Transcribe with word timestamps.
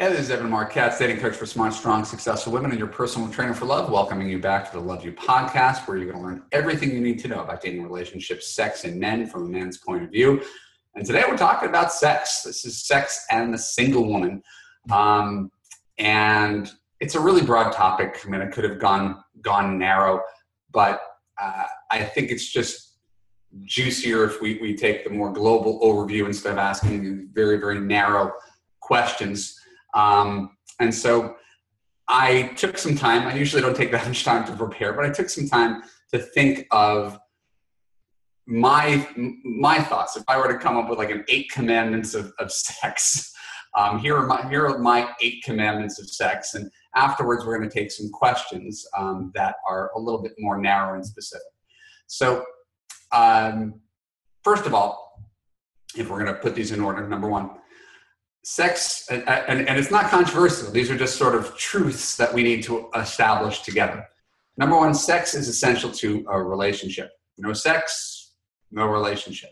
Hey, 0.00 0.10
this 0.10 0.20
is 0.20 0.30
Evan 0.30 0.48
Marc 0.48 0.70
Katz, 0.70 0.96
dating 0.96 1.18
coach 1.18 1.34
for 1.34 1.44
smart, 1.44 1.72
strong, 1.72 2.04
successful 2.04 2.52
women 2.52 2.70
and 2.70 2.78
your 2.78 2.86
personal 2.86 3.28
trainer 3.30 3.52
for 3.52 3.64
love, 3.64 3.90
welcoming 3.90 4.28
you 4.28 4.38
back 4.38 4.70
to 4.70 4.78
the 4.78 4.80
Love 4.84 5.04
You 5.04 5.10
podcast, 5.12 5.88
where 5.88 5.96
you're 5.96 6.12
going 6.12 6.22
to 6.22 6.24
learn 6.24 6.42
everything 6.52 6.92
you 6.92 7.00
need 7.00 7.18
to 7.18 7.26
know 7.26 7.40
about 7.40 7.60
dating 7.60 7.82
relationships, 7.82 8.46
sex, 8.54 8.84
and 8.84 9.00
men 9.00 9.26
from 9.26 9.46
a 9.46 9.48
man's 9.48 9.78
point 9.78 10.04
of 10.04 10.10
view. 10.10 10.40
And 10.94 11.04
today 11.04 11.24
we're 11.28 11.36
talking 11.36 11.68
about 11.68 11.92
sex. 11.92 12.42
This 12.44 12.64
is 12.64 12.86
sex 12.86 13.26
and 13.32 13.52
the 13.52 13.58
single 13.58 14.08
woman. 14.08 14.40
Um, 14.88 15.50
and 15.98 16.70
it's 17.00 17.16
a 17.16 17.20
really 17.20 17.42
broad 17.42 17.72
topic. 17.72 18.20
I 18.24 18.28
mean, 18.28 18.40
it 18.40 18.52
could 18.52 18.62
have 18.62 18.78
gone 18.78 19.20
gone 19.40 19.80
narrow, 19.80 20.22
but 20.70 21.00
uh, 21.42 21.64
I 21.90 22.04
think 22.04 22.30
it's 22.30 22.46
just 22.46 22.98
juicier 23.64 24.22
if 24.26 24.40
we, 24.40 24.60
we 24.62 24.76
take 24.76 25.02
the 25.02 25.10
more 25.10 25.32
global 25.32 25.80
overview 25.80 26.26
instead 26.26 26.52
of 26.52 26.58
asking 26.58 27.30
very, 27.32 27.58
very 27.58 27.80
narrow 27.80 28.30
questions. 28.78 29.57
Um, 29.98 30.56
and 30.78 30.94
so 30.94 31.36
I 32.06 32.54
took 32.56 32.78
some 32.78 32.94
time. 32.94 33.26
I 33.26 33.34
usually 33.34 33.60
don't 33.60 33.76
take 33.76 33.90
that 33.90 34.06
much 34.06 34.24
time 34.24 34.46
to 34.46 34.56
prepare, 34.56 34.92
but 34.92 35.04
I 35.04 35.10
took 35.10 35.28
some 35.28 35.48
time 35.48 35.82
to 36.12 36.18
think 36.18 36.66
of 36.70 37.18
my 38.46 39.06
my 39.44 39.78
thoughts. 39.78 40.16
If 40.16 40.22
I 40.28 40.38
were 40.38 40.50
to 40.50 40.58
come 40.58 40.76
up 40.76 40.88
with 40.88 40.98
like 40.98 41.10
an 41.10 41.24
eight 41.28 41.50
commandments 41.50 42.14
of, 42.14 42.32
of 42.38 42.50
sex, 42.50 43.32
um, 43.76 43.98
here 43.98 44.16
are 44.16 44.26
my 44.26 44.48
here 44.48 44.66
are 44.66 44.78
my 44.78 45.10
eight 45.20 45.42
commandments 45.42 46.00
of 46.00 46.08
sex, 46.08 46.54
and 46.54 46.70
afterwards 46.94 47.44
we're 47.44 47.58
going 47.58 47.68
to 47.68 47.74
take 47.74 47.90
some 47.90 48.08
questions 48.10 48.86
um, 48.96 49.32
that 49.34 49.56
are 49.68 49.90
a 49.96 49.98
little 49.98 50.22
bit 50.22 50.32
more 50.38 50.58
narrow 50.58 50.94
and 50.94 51.04
specific. 51.04 51.42
So, 52.06 52.44
um, 53.12 53.80
first 54.44 54.64
of 54.64 54.72
all, 54.72 55.28
if 55.96 56.08
we're 56.08 56.22
going 56.22 56.34
to 56.34 56.40
put 56.40 56.54
these 56.54 56.72
in 56.72 56.80
order, 56.80 57.06
number 57.06 57.28
one, 57.28 57.50
sex, 58.48 59.06
and, 59.10 59.28
and, 59.28 59.68
and 59.68 59.78
it's 59.78 59.90
not 59.90 60.06
controversial, 60.06 60.70
these 60.70 60.90
are 60.90 60.96
just 60.96 61.16
sort 61.16 61.34
of 61.34 61.54
truths 61.58 62.16
that 62.16 62.32
we 62.32 62.42
need 62.42 62.62
to 62.62 62.88
establish 62.96 63.60
together. 63.60 64.02
Number 64.56 64.74
one, 64.74 64.94
sex 64.94 65.34
is 65.34 65.48
essential 65.48 65.92
to 65.92 66.24
a 66.30 66.42
relationship. 66.42 67.10
No 67.36 67.52
sex, 67.52 68.32
no 68.70 68.86
relationship. 68.86 69.50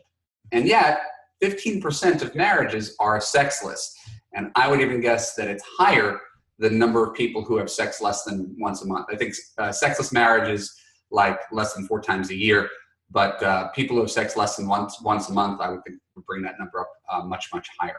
And 0.51 0.67
yet, 0.67 1.01
15% 1.45 2.23
of 2.23 2.35
marriages 2.35 2.97
are 2.99 3.21
sexless. 3.21 3.95
And 4.33 4.51
I 4.57 4.67
would 4.67 4.81
even 4.81 5.03
guess 5.03 5.35
that 5.35 5.47
it's 5.47 5.63
higher 5.79 6.19
the 6.59 6.71
number 6.71 7.05
of 7.05 7.13
people 7.13 7.45
who 7.45 7.59
have 7.59 7.71
sex 7.71 8.01
less 8.01 8.25
than 8.25 8.57
once 8.59 8.81
a 8.83 8.87
month. 8.87 9.09
I 9.13 9.17
think 9.17 9.35
uh, 9.59 9.73
sexless 9.73 10.11
marriage 10.11 10.49
is 10.49 10.75
like 11.11 11.39
less 11.53 11.75
than 11.75 11.87
four 11.87 12.01
times 12.01 12.31
a 12.31 12.35
year, 12.35 12.71
but 13.11 13.43
uh, 13.43 13.69
people 13.69 13.97
who 13.97 14.01
have 14.01 14.11
sex 14.11 14.39
less 14.39 14.57
than 14.57 14.67
once 14.67 15.03
once 15.03 15.29
a 15.29 15.35
month, 15.35 15.61
I 15.61 15.69
would 15.69 15.85
think 15.85 15.99
would 16.15 16.25
bring 16.25 16.43
that 16.45 16.59
number 16.59 16.81
up 16.81 16.91
uh, 17.13 17.25
much 17.25 17.51
much 17.53 17.69
higher. 17.79 17.99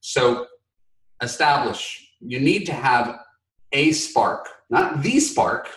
So 0.00 0.46
establish 1.22 2.08
you 2.20 2.40
need 2.40 2.64
to 2.66 2.72
have 2.72 3.18
a 3.72 3.92
spark, 3.92 4.48
not 4.70 5.02
the 5.02 5.20
spark, 5.20 5.68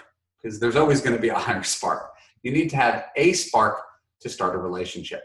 because 0.41 0.59
there's 0.59 0.75
always 0.75 1.01
going 1.01 1.15
to 1.15 1.21
be 1.21 1.29
a 1.29 1.37
higher 1.37 1.63
spark. 1.63 2.09
You 2.43 2.51
need 2.51 2.69
to 2.71 2.75
have 2.75 3.05
a 3.15 3.33
spark 3.33 3.77
to 4.21 4.29
start 4.29 4.55
a 4.55 4.57
relationship. 4.57 5.23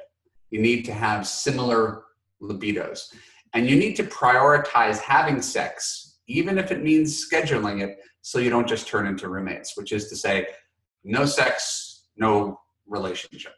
You 0.50 0.60
need 0.60 0.84
to 0.84 0.92
have 0.92 1.26
similar 1.26 2.02
libidos. 2.42 3.14
And 3.54 3.68
you 3.68 3.76
need 3.76 3.96
to 3.96 4.04
prioritize 4.04 4.98
having 4.98 5.40
sex, 5.40 6.18
even 6.28 6.58
if 6.58 6.70
it 6.70 6.82
means 6.82 7.26
scheduling 7.26 7.82
it, 7.82 7.98
so 8.20 8.38
you 8.38 8.50
don't 8.50 8.68
just 8.68 8.88
turn 8.88 9.06
into 9.06 9.28
roommates, 9.28 9.76
which 9.76 9.92
is 9.92 10.08
to 10.08 10.16
say, 10.16 10.46
no 11.04 11.24
sex, 11.24 12.06
no 12.16 12.60
relationship. 12.86 13.52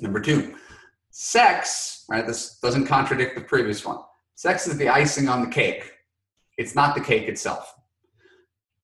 Number 0.00 0.20
two, 0.20 0.54
sex, 1.10 2.04
right? 2.08 2.26
This 2.26 2.58
doesn't 2.60 2.86
contradict 2.86 3.34
the 3.34 3.40
previous 3.40 3.84
one. 3.84 3.98
Sex 4.40 4.66
is 4.66 4.78
the 4.78 4.88
icing 4.88 5.28
on 5.28 5.42
the 5.42 5.50
cake. 5.50 5.84
It's 6.56 6.74
not 6.74 6.94
the 6.94 7.00
cake 7.02 7.28
itself. 7.28 7.74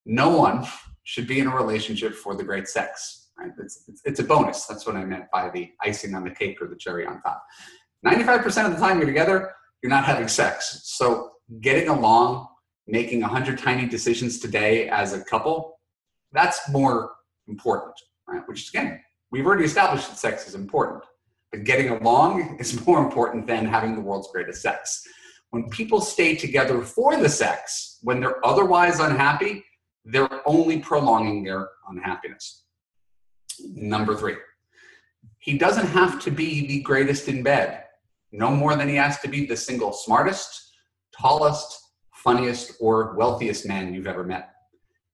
No 0.05 0.29
one 0.29 0.67
should 1.03 1.25
be 1.25 1.39
in 1.39 1.47
a 1.47 1.55
relationship 1.55 2.13
for 2.13 2.35
the 2.35 2.43
great 2.43 2.67
sex. 2.67 3.29
Right? 3.39 3.49
It's, 3.57 3.83
it's, 3.87 4.01
it's 4.05 4.19
a 4.19 4.23
bonus. 4.23 4.67
That's 4.67 4.85
what 4.85 4.95
I 4.95 5.03
meant 5.03 5.23
by 5.33 5.49
the 5.49 5.71
icing 5.81 6.13
on 6.13 6.23
the 6.23 6.29
cake 6.29 6.61
or 6.61 6.67
the 6.67 6.75
cherry 6.75 7.07
on 7.07 7.23
top. 7.23 7.43
95% 8.05 8.67
of 8.67 8.73
the 8.73 8.77
time 8.77 8.99
you're 8.99 9.07
together, 9.07 9.51
you're 9.81 9.89
not 9.89 10.03
having 10.03 10.27
sex. 10.27 10.81
So 10.83 11.31
getting 11.59 11.87
along, 11.87 12.49
making 12.85 13.21
100 13.21 13.57
tiny 13.57 13.87
decisions 13.87 14.37
today 14.37 14.89
as 14.89 15.13
a 15.13 15.23
couple, 15.23 15.79
that's 16.33 16.69
more 16.69 17.13
important, 17.47 17.95
right? 18.27 18.47
Which 18.47 18.69
again, 18.69 19.01
we've 19.31 19.47
already 19.47 19.65
established 19.65 20.07
that 20.07 20.19
sex 20.19 20.47
is 20.47 20.53
important, 20.53 21.03
but 21.51 21.63
getting 21.63 21.89
along 21.89 22.57
is 22.59 22.85
more 22.85 23.03
important 23.03 23.47
than 23.47 23.65
having 23.65 23.95
the 23.95 24.01
world's 24.01 24.29
greatest 24.31 24.61
sex. 24.61 25.01
When 25.51 25.69
people 25.69 26.01
stay 26.01 26.35
together 26.35 26.81
for 26.81 27.15
the 27.17 27.29
sex, 27.29 27.99
when 28.01 28.19
they're 28.19 28.45
otherwise 28.45 28.99
unhappy, 28.99 29.63
they're 30.05 30.41
only 30.47 30.79
prolonging 30.79 31.43
their 31.43 31.69
unhappiness. 31.89 32.63
Number 33.59 34.15
three, 34.15 34.35
he 35.39 35.57
doesn't 35.57 35.87
have 35.87 36.21
to 36.23 36.31
be 36.31 36.67
the 36.67 36.81
greatest 36.81 37.27
in 37.27 37.43
bed, 37.43 37.83
no 38.31 38.51
more 38.51 38.75
than 38.75 38.89
he 38.89 38.95
has 38.95 39.19
to 39.19 39.27
be 39.27 39.45
the 39.45 39.57
single 39.57 39.93
smartest, 39.93 40.71
tallest, 41.17 41.79
funniest, 42.13 42.73
or 42.79 43.15
wealthiest 43.15 43.65
man 43.65 43.93
you've 43.93 44.07
ever 44.07 44.23
met. 44.23 44.49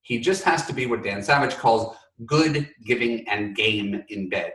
He 0.01 0.19
just 0.19 0.43
has 0.43 0.65
to 0.65 0.73
be 0.73 0.85
what 0.85 1.03
Dan 1.03 1.23
Savage 1.23 1.55
calls 1.55 1.95
good, 2.25 2.69
giving, 2.85 3.27
and 3.27 3.55
game 3.55 4.03
in 4.09 4.29
bed. 4.29 4.51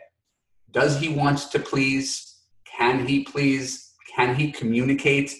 Does 0.71 1.01
he 1.01 1.09
want 1.09 1.51
to 1.51 1.59
please? 1.59 2.41
Can 2.65 3.07
he 3.07 3.25
please? 3.25 3.93
Can 4.15 4.35
he 4.35 4.53
communicate? 4.53 5.35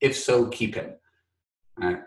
If 0.00 0.16
so, 0.16 0.48
keep 0.48 0.74
him. 0.74 0.94
Right? 1.76 2.00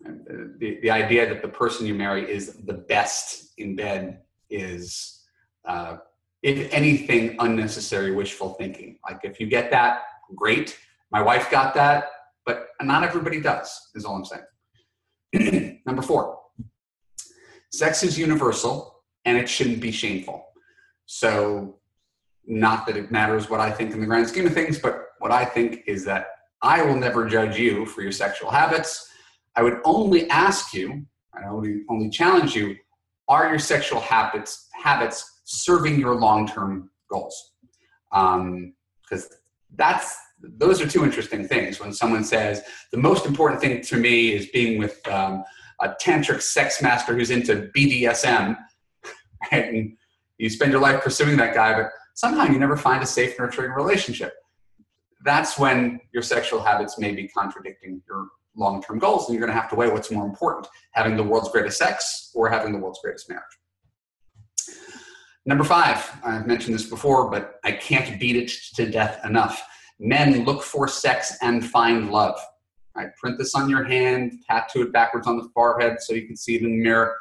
The, 0.00 0.78
the 0.82 0.90
idea 0.90 1.28
that 1.28 1.42
the 1.42 1.48
person 1.48 1.86
you 1.86 1.94
marry 1.94 2.30
is 2.30 2.54
the 2.64 2.74
best 2.74 3.52
in 3.58 3.76
bed 3.76 4.22
is, 4.50 5.24
uh, 5.66 5.96
if 6.42 6.72
anything, 6.72 7.36
unnecessary 7.40 8.12
wishful 8.12 8.54
thinking. 8.54 8.98
Like 9.08 9.20
if 9.24 9.40
you 9.40 9.46
get 9.46 9.70
that, 9.70 10.02
great. 10.34 10.78
My 11.10 11.22
wife 11.22 11.50
got 11.50 11.74
that, 11.74 12.10
but 12.44 12.68
not 12.80 13.02
everybody 13.02 13.40
does, 13.40 13.90
is 13.94 14.04
all 14.04 14.16
I'm 14.16 14.24
saying. 14.24 15.80
Number 15.86 16.02
four, 16.02 16.38
sex 17.72 18.02
is 18.02 18.18
universal 18.18 19.02
and 19.24 19.36
it 19.36 19.48
shouldn't 19.48 19.80
be 19.80 19.90
shameful. 19.90 20.44
So, 21.06 21.78
not 22.48 22.86
that 22.86 22.96
it 22.96 23.10
matters 23.10 23.50
what 23.50 23.60
I 23.60 23.70
think 23.72 23.92
in 23.92 24.00
the 24.00 24.06
grand 24.06 24.28
scheme 24.28 24.46
of 24.46 24.54
things, 24.54 24.78
but 24.78 25.08
what 25.18 25.32
I 25.32 25.44
think 25.44 25.82
is 25.86 26.04
that 26.04 26.28
I 26.66 26.82
will 26.82 26.96
never 26.96 27.28
judge 27.28 27.56
you 27.56 27.86
for 27.86 28.02
your 28.02 28.10
sexual 28.10 28.50
habits. 28.50 29.08
I 29.54 29.62
would 29.62 29.78
only 29.84 30.28
ask 30.30 30.74
you, 30.74 31.06
I 31.32 31.46
only, 31.46 31.82
only 31.88 32.10
challenge 32.10 32.56
you, 32.56 32.74
are 33.28 33.48
your 33.48 33.60
sexual 33.60 34.00
habits 34.00 34.68
habits 34.74 35.42
serving 35.44 36.00
your 36.00 36.16
long-term 36.16 36.90
goals? 37.08 37.52
Because 38.10 38.34
um, 39.12 39.30
that's 39.76 40.16
those 40.40 40.80
are 40.80 40.88
two 40.88 41.04
interesting 41.04 41.46
things. 41.46 41.78
When 41.78 41.92
someone 41.92 42.24
says 42.24 42.64
the 42.90 42.98
most 42.98 43.26
important 43.26 43.60
thing 43.60 43.80
to 43.82 43.96
me 43.96 44.32
is 44.32 44.48
being 44.48 44.76
with 44.80 45.06
um, 45.06 45.44
a 45.80 45.90
tantric 46.02 46.42
sex 46.42 46.82
master 46.82 47.14
who's 47.14 47.30
into 47.30 47.70
BDSM, 47.76 48.56
and 49.52 49.96
you 50.38 50.50
spend 50.50 50.72
your 50.72 50.80
life 50.80 51.00
pursuing 51.00 51.36
that 51.36 51.54
guy, 51.54 51.80
but 51.80 51.90
somehow 52.14 52.44
you 52.44 52.58
never 52.58 52.76
find 52.76 53.04
a 53.04 53.06
safe, 53.06 53.38
nurturing 53.38 53.70
relationship 53.70 54.34
that's 55.24 55.58
when 55.58 56.00
your 56.12 56.22
sexual 56.22 56.62
habits 56.62 56.98
may 56.98 57.12
be 57.12 57.28
contradicting 57.28 58.02
your 58.08 58.28
long 58.54 58.82
term 58.82 58.98
goals. 58.98 59.26
And 59.26 59.34
you're 59.34 59.46
going 59.46 59.54
to 59.54 59.60
have 59.60 59.70
to 59.70 59.76
weigh 59.76 59.88
what's 59.88 60.10
more 60.10 60.26
important 60.26 60.66
having 60.92 61.16
the 61.16 61.22
world's 61.22 61.50
greatest 61.50 61.78
sex 61.78 62.30
or 62.34 62.48
having 62.48 62.72
the 62.72 62.78
world's 62.78 63.00
greatest 63.02 63.28
marriage. 63.28 63.44
Number 65.44 65.64
five, 65.64 66.10
I've 66.24 66.46
mentioned 66.46 66.74
this 66.74 66.88
before, 66.88 67.30
but 67.30 67.60
I 67.64 67.72
can't 67.72 68.18
beat 68.18 68.36
it 68.36 68.50
to 68.74 68.90
death 68.90 69.24
enough. 69.24 69.62
Men 70.00 70.44
look 70.44 70.62
for 70.62 70.88
sex 70.88 71.36
and 71.40 71.64
find 71.64 72.10
love. 72.10 72.38
Right? 72.96 73.14
Print 73.16 73.38
this 73.38 73.54
on 73.54 73.68
your 73.68 73.84
hand, 73.84 74.32
tattoo 74.48 74.82
it 74.82 74.92
backwards 74.92 75.26
on 75.26 75.36
the 75.36 75.48
forehead 75.54 76.00
so 76.00 76.14
you 76.14 76.26
can 76.26 76.36
see 76.36 76.56
it 76.56 76.62
in 76.62 76.70
the 76.70 76.82
mirror. 76.82 77.14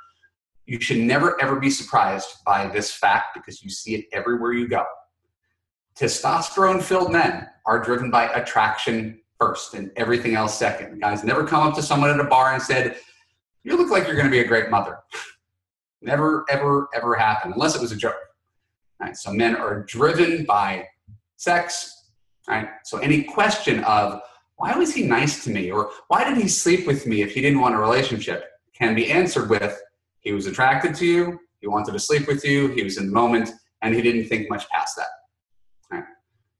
You 0.65 0.79
should 0.79 0.97
never 0.97 1.39
ever 1.41 1.59
be 1.59 1.69
surprised 1.69 2.27
by 2.45 2.67
this 2.67 2.91
fact 2.91 3.35
because 3.35 3.61
you 3.61 3.69
see 3.69 3.95
it 3.95 4.05
everywhere 4.11 4.53
you 4.53 4.67
go 4.67 4.83
testosterone 5.97 6.81
filled 6.83 7.11
men 7.11 7.47
are 7.65 7.79
driven 7.79 8.09
by 8.09 8.25
attraction 8.29 9.19
first 9.39 9.73
and 9.73 9.91
everything 9.95 10.35
else 10.35 10.57
second. 10.57 10.99
Guys 10.99 11.23
never 11.23 11.45
come 11.45 11.67
up 11.67 11.75
to 11.75 11.81
someone 11.81 12.09
at 12.09 12.19
a 12.19 12.23
bar 12.23 12.53
and 12.53 12.61
said, 12.61 12.97
You 13.63 13.77
look 13.77 13.89
like 13.89 14.05
you're 14.05 14.15
going 14.15 14.27
to 14.27 14.31
be 14.31 14.39
a 14.39 14.47
great 14.47 14.69
mother. 14.69 14.99
never, 16.01 16.45
ever, 16.49 16.87
ever 16.93 17.15
happened 17.15 17.53
unless 17.55 17.75
it 17.75 17.81
was 17.81 17.91
a 17.91 17.95
joke. 17.95 18.15
Right? 18.99 19.17
So 19.17 19.31
men 19.31 19.55
are 19.55 19.83
driven 19.83 20.45
by 20.45 20.87
sex. 21.37 22.09
Right? 22.47 22.67
So 22.83 22.99
any 22.99 23.23
question 23.23 23.83
of 23.83 24.21
why 24.57 24.73
was 24.77 24.93
he 24.93 25.03
nice 25.03 25.43
to 25.43 25.49
me 25.49 25.71
or 25.71 25.91
why 26.07 26.23
did 26.23 26.37
he 26.37 26.47
sleep 26.47 26.87
with 26.87 27.05
me 27.05 27.21
if 27.21 27.33
he 27.33 27.41
didn't 27.41 27.59
want 27.59 27.75
a 27.75 27.77
relationship 27.77 28.45
can 28.73 28.95
be 28.95 29.11
answered 29.11 29.49
with 29.49 29.81
he 30.19 30.31
was 30.31 30.47
attracted 30.47 30.95
to 30.95 31.05
you, 31.05 31.39
he 31.59 31.67
wanted 31.67 31.91
to 31.91 31.99
sleep 31.99 32.27
with 32.27 32.43
you, 32.43 32.69
he 32.69 32.83
was 32.83 32.97
in 32.97 33.07
the 33.07 33.11
moment, 33.11 33.51
and 33.81 33.93
he 33.93 34.01
didn't 34.01 34.25
think 34.27 34.49
much 34.49 34.67
past 34.69 34.95
that. 34.95 35.07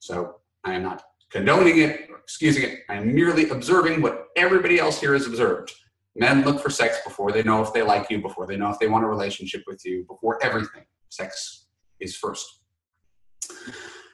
So 0.06 0.36
I 0.66 0.74
am 0.74 0.84
not 0.84 1.04
condoning 1.32 1.80
it 1.80 2.10
or 2.10 2.18
excusing 2.18 2.64
it, 2.64 2.80
I'm 2.90 3.14
merely 3.14 3.50
observing 3.50 4.02
what 4.02 4.28
everybody 4.36 4.80
else 4.80 5.00
here 5.00 5.14
has 5.14 5.28
observed. 5.28 5.72
Men 6.16 6.44
look 6.44 6.62
for 6.62 6.70
sex 6.70 6.98
before 7.04 7.32
they 7.32 7.44
know 7.44 7.62
if 7.62 7.74
they 7.74 7.84
like 7.84 8.10
you, 8.10 8.22
before 8.22 8.48
they 8.48 8.56
know 8.56 8.70
if 8.70 8.80
they 8.80 8.88
want 8.88 9.04
a 9.04 9.08
relationship 9.08 9.64
with 9.68 9.86
you, 9.86 10.06
before 10.08 10.44
everything. 10.44 10.84
Sex 11.10 11.68
is 12.00 12.16
first. 12.16 12.62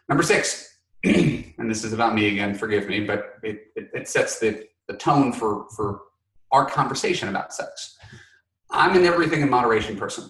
Number 0.10 0.24
six, 0.24 0.80
and 1.04 1.70
this 1.70 1.84
is 1.84 1.94
about 1.94 2.16
me 2.16 2.30
again, 2.30 2.56
forgive 2.56 2.88
me, 2.88 3.02
but 3.02 3.36
it, 3.44 3.68
it, 3.76 3.90
it 3.94 4.08
sets 4.08 4.40
the, 4.40 4.66
the 4.88 4.96
tone 4.98 5.32
for, 5.32 5.68
for 5.76 6.02
our 6.52 6.66
conversation 6.66 7.30
about 7.30 7.54
sex. 7.54 7.98
I'm 8.72 8.96
an 8.98 9.06
everything 9.06 9.42
in 9.42 9.50
moderation 9.50 9.96
person. 9.96 10.30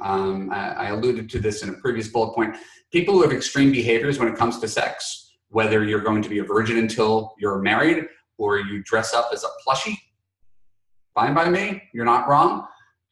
Um, 0.00 0.50
I, 0.52 0.68
I 0.72 0.88
alluded 0.90 1.30
to 1.30 1.38
this 1.38 1.62
in 1.62 1.70
a 1.70 1.74
previous 1.74 2.08
bullet 2.08 2.34
point. 2.34 2.56
People 2.92 3.14
who 3.14 3.22
have 3.22 3.32
extreme 3.32 3.72
behaviors 3.72 4.18
when 4.18 4.28
it 4.28 4.36
comes 4.36 4.58
to 4.58 4.68
sex, 4.68 5.25
whether 5.56 5.82
you're 5.82 6.02
going 6.02 6.20
to 6.20 6.28
be 6.28 6.40
a 6.40 6.44
virgin 6.44 6.76
until 6.76 7.34
you're 7.38 7.62
married 7.62 8.04
or 8.36 8.58
you 8.58 8.82
dress 8.82 9.14
up 9.14 9.30
as 9.32 9.42
a 9.42 9.48
plushie, 9.66 9.96
fine 11.14 11.32
by 11.32 11.48
me, 11.48 11.82
you're 11.94 12.04
not 12.04 12.28
wrong. 12.28 12.66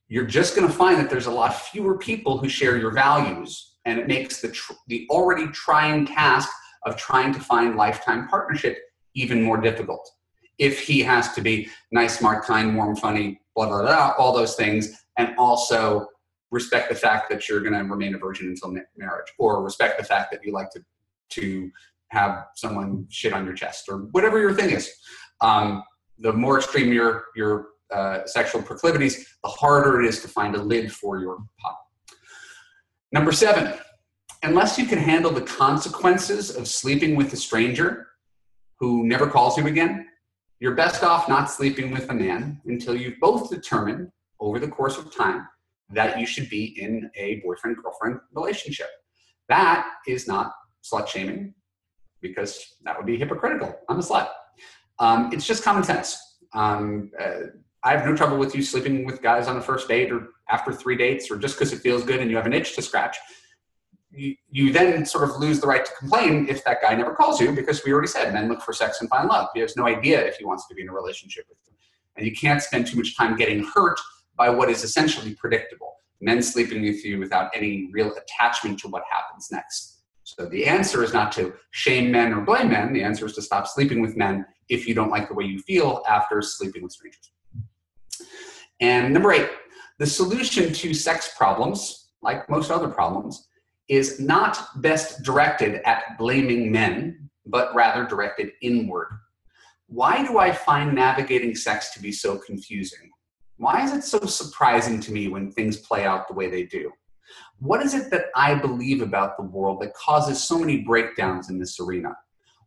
You're 0.08 0.26
just 0.26 0.54
going 0.54 0.68
to 0.68 0.74
find 0.74 0.98
that 0.98 1.08
there's 1.08 1.24
a 1.24 1.30
lot 1.30 1.54
fewer 1.54 1.96
people 1.96 2.36
who 2.36 2.50
share 2.50 2.76
your 2.76 2.90
values, 2.90 3.76
and 3.86 3.98
it 3.98 4.06
makes 4.06 4.42
the, 4.42 4.50
tr- 4.50 4.74
the 4.88 5.06
already 5.08 5.46
trying 5.52 6.04
task 6.04 6.50
of 6.84 6.98
trying 6.98 7.32
to 7.32 7.40
find 7.40 7.76
lifetime 7.76 8.28
partnership 8.28 8.76
even 9.14 9.40
more 9.40 9.56
difficult. 9.56 10.06
If 10.58 10.80
he 10.80 11.00
has 11.00 11.32
to 11.36 11.40
be 11.40 11.70
nice, 11.92 12.18
smart, 12.18 12.44
kind, 12.44 12.76
warm, 12.76 12.94
funny, 12.94 13.40
blah, 13.56 13.68
blah, 13.68 13.80
blah, 13.80 14.12
all 14.18 14.34
those 14.34 14.54
things, 14.54 14.92
and 15.16 15.34
also 15.38 16.08
respect 16.50 16.90
the 16.90 16.94
fact 16.94 17.30
that 17.30 17.48
you're 17.48 17.60
going 17.60 17.72
to 17.72 17.84
remain 17.90 18.14
a 18.14 18.18
virgin 18.18 18.48
until 18.48 18.76
marriage, 18.98 19.32
or 19.38 19.62
respect 19.62 19.98
the 19.98 20.04
fact 20.04 20.30
that 20.30 20.44
you 20.44 20.52
like 20.52 20.68
to 20.72 20.84
to 21.30 21.70
have 22.10 22.46
someone 22.54 23.06
shit 23.10 23.32
on 23.32 23.44
your 23.44 23.54
chest, 23.54 23.84
or 23.88 23.98
whatever 24.12 24.38
your 24.38 24.54
thing 24.54 24.70
is. 24.70 24.90
Um, 25.40 25.82
the 26.18 26.32
more 26.32 26.58
extreme 26.58 26.92
your 26.92 27.24
your 27.34 27.68
uh, 27.92 28.24
sexual 28.26 28.62
proclivities, 28.62 29.26
the 29.42 29.48
harder 29.48 30.00
it 30.00 30.06
is 30.06 30.20
to 30.22 30.28
find 30.28 30.54
a 30.54 30.62
lid 30.62 30.92
for 30.92 31.20
your 31.20 31.38
pot. 31.60 31.76
Number 33.12 33.32
seven, 33.32 33.74
unless 34.42 34.78
you 34.78 34.86
can 34.86 34.98
handle 34.98 35.30
the 35.30 35.42
consequences 35.42 36.56
of 36.56 36.66
sleeping 36.66 37.14
with 37.14 37.32
a 37.32 37.36
stranger 37.36 38.08
who 38.80 39.06
never 39.06 39.26
calls 39.26 39.56
you 39.56 39.66
again, 39.66 40.06
you're 40.60 40.74
best 40.74 41.02
off 41.02 41.28
not 41.28 41.50
sleeping 41.50 41.90
with 41.90 42.10
a 42.10 42.14
man 42.14 42.60
until 42.66 42.96
you've 42.96 43.20
both 43.20 43.50
determined 43.50 44.08
over 44.40 44.58
the 44.58 44.68
course 44.68 44.98
of 44.98 45.14
time 45.14 45.46
that 45.90 46.18
you 46.18 46.26
should 46.26 46.48
be 46.48 46.76
in 46.80 47.10
a 47.16 47.40
boyfriend 47.44 47.76
girlfriend 47.76 48.18
relationship. 48.32 48.88
That 49.48 49.86
is 50.06 50.26
not 50.26 50.52
slut 50.82 51.06
shaming 51.06 51.54
because 52.24 52.76
that 52.84 52.96
would 52.96 53.06
be 53.06 53.18
hypocritical. 53.18 53.78
I'm 53.88 53.98
a 53.98 54.02
slut. 54.02 54.28
Um, 54.98 55.30
it's 55.32 55.46
just 55.46 55.62
common 55.62 55.84
sense. 55.84 56.38
Um, 56.54 57.10
uh, 57.20 57.48
I 57.84 57.90
have 57.92 58.06
no 58.06 58.16
trouble 58.16 58.38
with 58.38 58.54
you 58.54 58.62
sleeping 58.62 59.04
with 59.04 59.20
guys 59.20 59.46
on 59.46 59.56
the 59.56 59.60
first 59.60 59.88
date 59.88 60.10
or 60.10 60.28
after 60.48 60.72
three 60.72 60.96
dates 60.96 61.30
or 61.30 61.36
just 61.36 61.56
because 61.56 61.72
it 61.72 61.80
feels 61.80 62.02
good 62.02 62.20
and 62.20 62.30
you 62.30 62.36
have 62.36 62.46
an 62.46 62.54
itch 62.54 62.74
to 62.76 62.82
scratch. 62.82 63.18
You, 64.10 64.34
you 64.50 64.72
then 64.72 65.04
sort 65.04 65.28
of 65.28 65.36
lose 65.36 65.60
the 65.60 65.66
right 65.66 65.84
to 65.84 65.92
complain 65.98 66.48
if 66.48 66.64
that 66.64 66.78
guy 66.80 66.94
never 66.94 67.14
calls 67.14 67.40
you 67.40 67.52
because 67.52 67.84
we 67.84 67.92
already 67.92 68.08
said 68.08 68.32
men 68.32 68.48
look 68.48 68.62
for 68.62 68.72
sex 68.72 69.00
and 69.00 69.10
find 69.10 69.28
love. 69.28 69.48
He 69.52 69.60
has 69.60 69.76
no 69.76 69.86
idea 69.86 70.24
if 70.24 70.36
he 70.36 70.46
wants 70.46 70.66
to 70.68 70.74
be 70.74 70.82
in 70.82 70.88
a 70.88 70.92
relationship 70.92 71.44
with 71.48 71.58
you. 71.66 71.72
And 72.16 72.24
you 72.24 72.34
can't 72.34 72.62
spend 72.62 72.86
too 72.86 72.96
much 72.96 73.16
time 73.16 73.36
getting 73.36 73.64
hurt 73.74 74.00
by 74.36 74.48
what 74.48 74.70
is 74.70 74.82
essentially 74.82 75.34
predictable 75.34 75.94
men 76.20 76.42
sleeping 76.42 76.82
with 76.82 77.04
you 77.04 77.18
without 77.18 77.50
any 77.54 77.90
real 77.92 78.12
attachment 78.16 78.78
to 78.78 78.88
what 78.88 79.02
happens 79.10 79.48
next. 79.52 79.93
So 80.36 80.46
the 80.46 80.66
answer 80.66 81.04
is 81.04 81.12
not 81.12 81.30
to 81.32 81.54
shame 81.70 82.10
men 82.10 82.32
or 82.32 82.40
blame 82.40 82.70
men. 82.70 82.92
The 82.92 83.04
answer 83.04 83.24
is 83.26 83.34
to 83.34 83.42
stop 83.42 83.68
sleeping 83.68 84.00
with 84.00 84.16
men 84.16 84.44
if 84.68 84.88
you 84.88 84.94
don't 84.94 85.10
like 85.10 85.28
the 85.28 85.34
way 85.34 85.44
you 85.44 85.60
feel 85.60 86.02
after 86.08 86.42
sleeping 86.42 86.82
with 86.82 86.90
strangers. 86.90 87.30
And 88.80 89.12
number 89.12 89.32
eight, 89.32 89.48
the 90.00 90.06
solution 90.06 90.72
to 90.72 90.92
sex 90.92 91.34
problems, 91.36 92.10
like 92.20 92.50
most 92.50 92.72
other 92.72 92.88
problems, 92.88 93.46
is 93.88 94.18
not 94.18 94.58
best 94.82 95.22
directed 95.22 95.80
at 95.86 96.18
blaming 96.18 96.72
men, 96.72 97.30
but 97.46 97.72
rather 97.72 98.04
directed 98.04 98.50
inward. 98.60 99.08
Why 99.86 100.26
do 100.26 100.38
I 100.38 100.50
find 100.50 100.94
navigating 100.94 101.54
sex 101.54 101.92
to 101.94 102.02
be 102.02 102.10
so 102.10 102.38
confusing? 102.38 103.10
Why 103.58 103.84
is 103.84 103.92
it 103.92 104.02
so 104.02 104.18
surprising 104.26 104.98
to 105.00 105.12
me 105.12 105.28
when 105.28 105.52
things 105.52 105.76
play 105.76 106.04
out 106.04 106.26
the 106.26 106.34
way 106.34 106.50
they 106.50 106.64
do? 106.64 106.90
What 107.58 107.82
is 107.82 107.94
it 107.94 108.10
that 108.10 108.26
I 108.34 108.54
believe 108.54 109.02
about 109.02 109.36
the 109.36 109.44
world 109.44 109.80
that 109.82 109.94
causes 109.94 110.42
so 110.42 110.58
many 110.58 110.78
breakdowns 110.78 111.50
in 111.50 111.58
this 111.58 111.78
arena? 111.80 112.16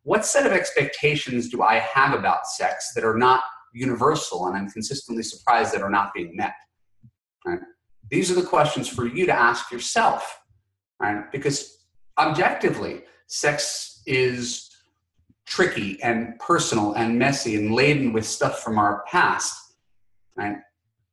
What 0.03 0.25
set 0.25 0.45
of 0.45 0.51
expectations 0.51 1.49
do 1.49 1.61
I 1.61 1.75
have 1.79 2.13
about 2.13 2.47
sex 2.47 2.93
that 2.95 3.03
are 3.03 3.17
not 3.17 3.43
universal 3.73 4.47
and 4.47 4.55
I'm 4.55 4.69
consistently 4.69 5.23
surprised 5.23 5.73
that 5.73 5.81
are 5.81 5.89
not 5.89 6.13
being 6.13 6.35
met? 6.35 6.53
Right? 7.45 7.59
These 8.09 8.31
are 8.31 8.35
the 8.35 8.43
questions 8.43 8.87
for 8.87 9.05
you 9.05 9.25
to 9.25 9.33
ask 9.33 9.71
yourself, 9.71 10.39
right? 10.99 11.29
Because 11.31 11.85
objectively, 12.17 13.03
sex 13.27 14.01
is 14.05 14.71
tricky 15.45 16.01
and 16.01 16.37
personal 16.39 16.93
and 16.93 17.17
messy 17.17 17.55
and 17.55 17.73
laden 17.73 18.13
with 18.13 18.25
stuff 18.25 18.59
from 18.59 18.77
our 18.77 19.03
past, 19.09 19.75
right? 20.35 20.57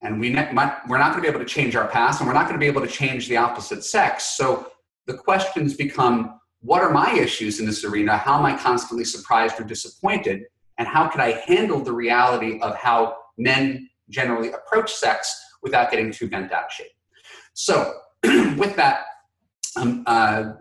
And 0.04 0.20
we 0.20 0.28
ne- 0.30 0.52
might, 0.52 0.76
we're 0.86 0.98
not 0.98 1.12
going 1.12 1.22
to 1.24 1.28
be 1.28 1.28
able 1.28 1.44
to 1.44 1.50
change 1.50 1.74
our 1.74 1.88
past 1.88 2.20
and 2.20 2.28
we're 2.28 2.34
not 2.34 2.46
going 2.46 2.54
to 2.54 2.60
be 2.60 2.66
able 2.66 2.82
to 2.82 2.86
change 2.86 3.26
the 3.28 3.38
opposite 3.38 3.82
sex. 3.82 4.36
So 4.36 4.70
the 5.06 5.14
questions 5.14 5.74
become 5.74 6.38
what 6.60 6.82
are 6.82 6.90
my 6.90 7.12
issues 7.14 7.58
in 7.58 7.66
this 7.66 7.84
arena? 7.84 8.16
How 8.16 8.38
am 8.38 8.46
i 8.46 8.56
constantly 8.56 9.04
surprised 9.04 9.58
or 9.60 9.64
disappointed? 9.64 10.44
And 10.78 10.86
how 10.86 11.08
can 11.08 11.20
i 11.20 11.42
handle 11.46 11.80
the 11.80 11.92
reality 11.92 12.60
of 12.60 12.76
how 12.76 13.16
men 13.38 13.88
generally 14.08 14.52
approach 14.52 14.92
sex 14.92 15.34
without 15.62 15.90
getting 15.90 16.12
too 16.12 16.28
bent 16.28 16.52
out 16.52 16.66
of 16.66 16.72
shape? 16.72 16.92
So 17.54 17.94
with 18.24 18.76
that 18.76 19.04
um, 19.76 20.04
uh, 20.06 20.52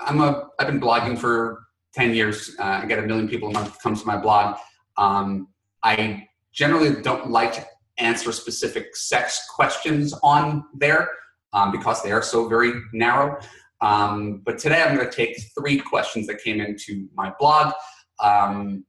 i'm 0.00 0.20
a 0.20 0.48
i've 0.58 0.66
been 0.66 0.80
blogging 0.80 1.18
for 1.18 1.64
10 1.94 2.14
years. 2.14 2.56
Uh, 2.58 2.80
i 2.82 2.86
get 2.86 2.98
a 2.98 3.02
million 3.02 3.28
people 3.28 3.48
a 3.48 3.52
month 3.52 3.80
comes 3.80 4.00
to 4.00 4.06
my 4.06 4.16
blog. 4.16 4.56
Um, 4.96 5.48
i 5.82 6.26
generally 6.52 7.00
don't 7.02 7.30
like 7.30 7.66
answer 7.98 8.32
specific 8.32 8.96
sex 8.96 9.46
questions 9.54 10.14
on 10.22 10.64
there 10.74 11.08
um, 11.52 11.70
because 11.72 12.02
they 12.02 12.12
are 12.12 12.22
so 12.22 12.48
very 12.48 12.72
narrow. 12.92 13.38
Um, 13.80 14.42
but 14.44 14.58
today 14.58 14.82
I'm 14.82 14.96
going 14.96 15.08
to 15.08 15.14
take 15.14 15.36
three 15.58 15.78
questions 15.78 16.26
that 16.28 16.42
came 16.42 16.60
into 16.60 17.08
my 17.14 17.32
blog. 17.38 17.74
Um, 18.20 18.84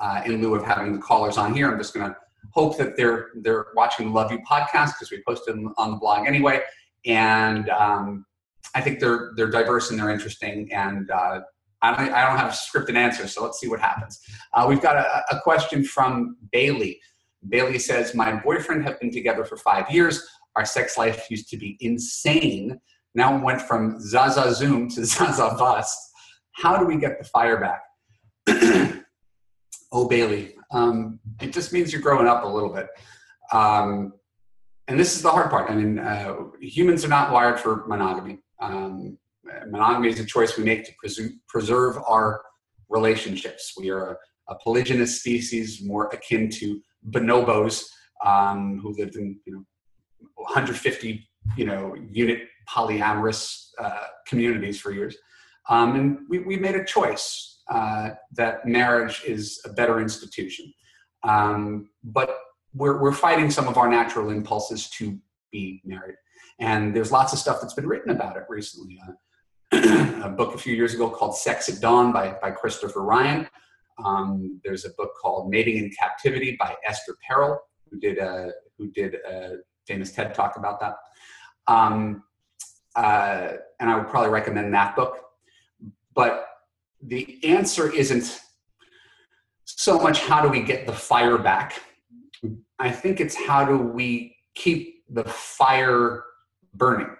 uh, 0.00 0.22
in 0.26 0.42
lieu 0.42 0.54
of 0.54 0.64
having 0.64 0.92
the 0.92 0.98
callers 0.98 1.38
on 1.38 1.54
here, 1.54 1.70
I'm 1.70 1.78
just 1.78 1.94
going 1.94 2.10
to 2.10 2.16
hope 2.50 2.76
that 2.78 2.96
they're 2.96 3.28
they're 3.42 3.66
watching 3.74 4.08
the 4.08 4.12
Love 4.12 4.30
You 4.30 4.38
podcast 4.38 4.92
because 4.94 5.10
we 5.10 5.22
posted 5.26 5.54
them 5.54 5.72
on 5.78 5.92
the 5.92 5.96
blog 5.96 6.26
anyway, 6.26 6.60
and 7.06 7.68
um, 7.70 8.26
I 8.74 8.80
think 8.80 9.00
they're 9.00 9.32
they're 9.36 9.50
diverse 9.50 9.90
and 9.90 9.98
they're 9.98 10.10
interesting. 10.10 10.72
And 10.72 11.10
uh, 11.10 11.40
I 11.82 11.96
don't 11.96 12.12
I 12.12 12.26
don't 12.26 12.38
have 12.38 12.52
scripted 12.52 12.96
answers, 12.96 13.34
so 13.34 13.42
let's 13.42 13.60
see 13.60 13.68
what 13.68 13.80
happens. 13.80 14.20
Uh, 14.52 14.66
we've 14.68 14.82
got 14.82 14.96
a, 14.96 15.22
a 15.30 15.40
question 15.40 15.84
from 15.84 16.36
Bailey. 16.52 17.00
Bailey 17.48 17.78
says, 17.78 18.14
My 18.14 18.32
boyfriend 18.32 18.84
have 18.84 19.00
been 19.00 19.10
together 19.10 19.44
for 19.44 19.56
five 19.56 19.90
years. 19.90 20.26
Our 20.56 20.64
sex 20.64 20.96
life 20.96 21.26
used 21.30 21.48
to 21.50 21.56
be 21.56 21.76
insane. 21.80 22.78
Now 23.14 23.42
went 23.42 23.62
from 23.62 24.00
Zaza 24.00 24.54
Zoom 24.54 24.88
to 24.90 25.04
Zaza 25.04 25.54
Bust. 25.58 25.98
How 26.52 26.76
do 26.76 26.86
we 26.86 26.96
get 26.96 27.18
the 27.18 27.24
fire 27.24 27.60
back? 27.60 27.82
oh, 29.92 30.08
Bailey, 30.08 30.54
um, 30.70 31.18
it 31.40 31.52
just 31.52 31.72
means 31.72 31.92
you're 31.92 32.02
growing 32.02 32.28
up 32.28 32.44
a 32.44 32.48
little 32.48 32.72
bit. 32.72 32.88
Um, 33.52 34.12
and 34.88 34.98
this 34.98 35.16
is 35.16 35.22
the 35.22 35.30
hard 35.30 35.50
part. 35.50 35.70
I 35.70 35.74
mean, 35.74 35.98
uh, 35.98 36.34
humans 36.60 37.04
are 37.04 37.08
not 37.08 37.32
wired 37.32 37.58
for 37.58 37.84
monogamy. 37.86 38.40
Um, 38.60 39.18
monogamy 39.68 40.08
is 40.08 40.20
a 40.20 40.24
choice 40.24 40.56
we 40.56 40.64
make 40.64 40.84
to 40.84 40.92
preserve, 40.98 41.30
preserve 41.48 41.98
our 42.06 42.42
relationships. 42.88 43.74
We 43.78 43.90
are 43.90 44.12
a, 44.12 44.52
a 44.52 44.58
polygynous 44.64 45.18
species, 45.18 45.82
more 45.82 46.08
akin 46.08 46.50
to 46.50 46.80
bonobos 47.10 47.86
um, 48.24 48.78
who 48.80 48.94
lived 48.98 49.16
in 49.16 49.38
you 49.44 49.52
know 49.52 49.64
150 50.36 51.28
you 51.56 51.64
know 51.64 51.94
unit 52.10 52.42
polyamorous 52.68 53.68
uh, 53.78 54.06
communities 54.26 54.80
for 54.80 54.90
years, 54.92 55.16
um, 55.68 55.94
and 55.96 56.18
we, 56.28 56.38
we 56.38 56.56
made 56.56 56.74
a 56.74 56.84
choice 56.84 57.62
uh, 57.70 58.10
that 58.32 58.66
marriage 58.66 59.22
is 59.26 59.60
a 59.64 59.70
better 59.70 60.00
institution, 60.00 60.72
um, 61.22 61.88
but 62.02 62.38
we're 62.74 63.00
we're 63.00 63.12
fighting 63.12 63.50
some 63.50 63.68
of 63.68 63.76
our 63.76 63.88
natural 63.88 64.30
impulses 64.30 64.88
to 64.90 65.18
be 65.52 65.82
married, 65.84 66.16
and 66.58 66.94
there's 66.94 67.12
lots 67.12 67.32
of 67.32 67.38
stuff 67.38 67.60
that's 67.60 67.74
been 67.74 67.86
written 67.86 68.10
about 68.10 68.36
it 68.36 68.44
recently. 68.48 68.98
Uh, 69.06 69.12
a 70.24 70.28
book 70.28 70.54
a 70.54 70.58
few 70.58 70.74
years 70.74 70.94
ago 70.94 71.10
called 71.10 71.36
Sex 71.36 71.68
at 71.68 71.80
Dawn 71.80 72.12
by, 72.12 72.36
by 72.40 72.50
Christopher 72.50 73.02
Ryan, 73.02 73.48
um, 74.02 74.60
there's 74.64 74.84
a 74.84 74.90
book 74.90 75.12
called 75.20 75.50
Mating 75.50 75.76
in 75.76 75.90
Captivity 75.90 76.56
by 76.58 76.74
Esther 76.86 77.16
Perel, 77.28 77.58
who 77.90 77.98
did 77.98 78.18
a, 78.18 78.52
who 78.78 78.90
did 78.90 79.16
a 79.28 79.58
famous 79.86 80.12
TED 80.12 80.34
talk 80.34 80.56
about 80.56 80.80
that. 80.80 80.96
Um, 81.66 82.24
uh, 82.96 83.52
and 83.80 83.90
I 83.90 83.96
would 83.96 84.08
probably 84.08 84.30
recommend 84.30 84.72
that 84.74 84.96
book. 84.96 85.18
But 86.14 86.46
the 87.02 87.38
answer 87.44 87.92
isn't 87.92 88.40
so 89.64 89.98
much 89.98 90.20
how 90.20 90.42
do 90.42 90.48
we 90.48 90.60
get 90.60 90.86
the 90.86 90.92
fire 90.92 91.38
back. 91.38 91.80
I 92.78 92.90
think 92.90 93.20
it's 93.20 93.34
how 93.34 93.64
do 93.64 93.78
we 93.78 94.36
keep 94.54 95.04
the 95.10 95.24
fire 95.24 96.24
burning. 96.74 97.14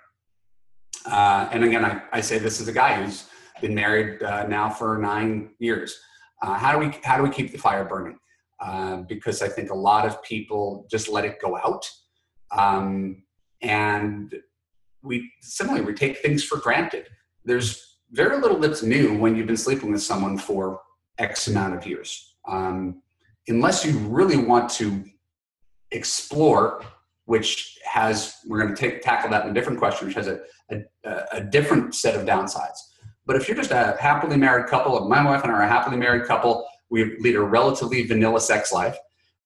Uh, 1.06 1.48
and 1.52 1.64
again, 1.64 1.84
I, 1.84 2.02
I 2.12 2.20
say 2.20 2.38
this 2.38 2.60
as 2.60 2.68
a 2.68 2.72
guy 2.72 3.02
who's 3.02 3.26
been 3.60 3.74
married 3.74 4.22
uh, 4.22 4.46
now 4.46 4.70
for 4.70 4.98
nine 4.98 5.50
years. 5.58 5.98
Uh, 6.44 6.58
how 6.58 6.72
do 6.72 6.78
we 6.78 6.92
how 7.02 7.16
do 7.16 7.22
we 7.22 7.30
keep 7.30 7.52
the 7.52 7.58
fire 7.58 7.86
burning? 7.86 8.18
Uh, 8.60 8.96
because 9.08 9.40
I 9.40 9.48
think 9.48 9.70
a 9.70 9.74
lot 9.74 10.06
of 10.06 10.22
people 10.22 10.86
just 10.90 11.08
let 11.08 11.24
it 11.24 11.40
go 11.40 11.56
out, 11.56 11.90
um, 12.50 13.22
and 13.62 14.34
we 15.02 15.32
similarly 15.40 15.86
we 15.86 15.94
take 15.94 16.18
things 16.18 16.44
for 16.44 16.58
granted. 16.58 17.06
There's 17.46 17.96
very 18.10 18.38
little 18.38 18.58
that's 18.58 18.82
new 18.82 19.16
when 19.16 19.34
you've 19.36 19.46
been 19.46 19.56
sleeping 19.56 19.90
with 19.90 20.02
someone 20.02 20.36
for 20.36 20.80
X 21.16 21.48
amount 21.48 21.76
of 21.76 21.86
years, 21.86 22.36
um, 22.46 23.00
unless 23.48 23.86
you 23.86 23.96
really 23.98 24.36
want 24.36 24.68
to 24.72 25.02
explore. 25.92 26.84
Which 27.26 27.78
has 27.86 28.34
we're 28.46 28.60
going 28.62 28.74
to 28.74 28.78
take 28.78 29.00
tackle 29.00 29.30
that 29.30 29.46
in 29.46 29.50
a 29.50 29.54
different 29.54 29.78
question, 29.78 30.06
which 30.06 30.16
has 30.16 30.28
a, 30.28 30.40
a, 30.70 31.24
a 31.32 31.40
different 31.40 31.94
set 31.94 32.14
of 32.14 32.26
downsides. 32.26 32.76
But 33.26 33.36
if 33.36 33.48
you're 33.48 33.56
just 33.56 33.70
a 33.70 33.96
happily 34.00 34.36
married 34.36 34.66
couple, 34.66 34.98
my 35.08 35.24
wife 35.24 35.42
and 35.42 35.52
I 35.52 35.56
are 35.56 35.62
a 35.62 35.68
happily 35.68 35.96
married 35.96 36.26
couple, 36.26 36.66
we 36.90 37.16
lead 37.18 37.36
a 37.36 37.40
relatively 37.40 38.06
vanilla 38.06 38.40
sex 38.40 38.72
life. 38.72 38.96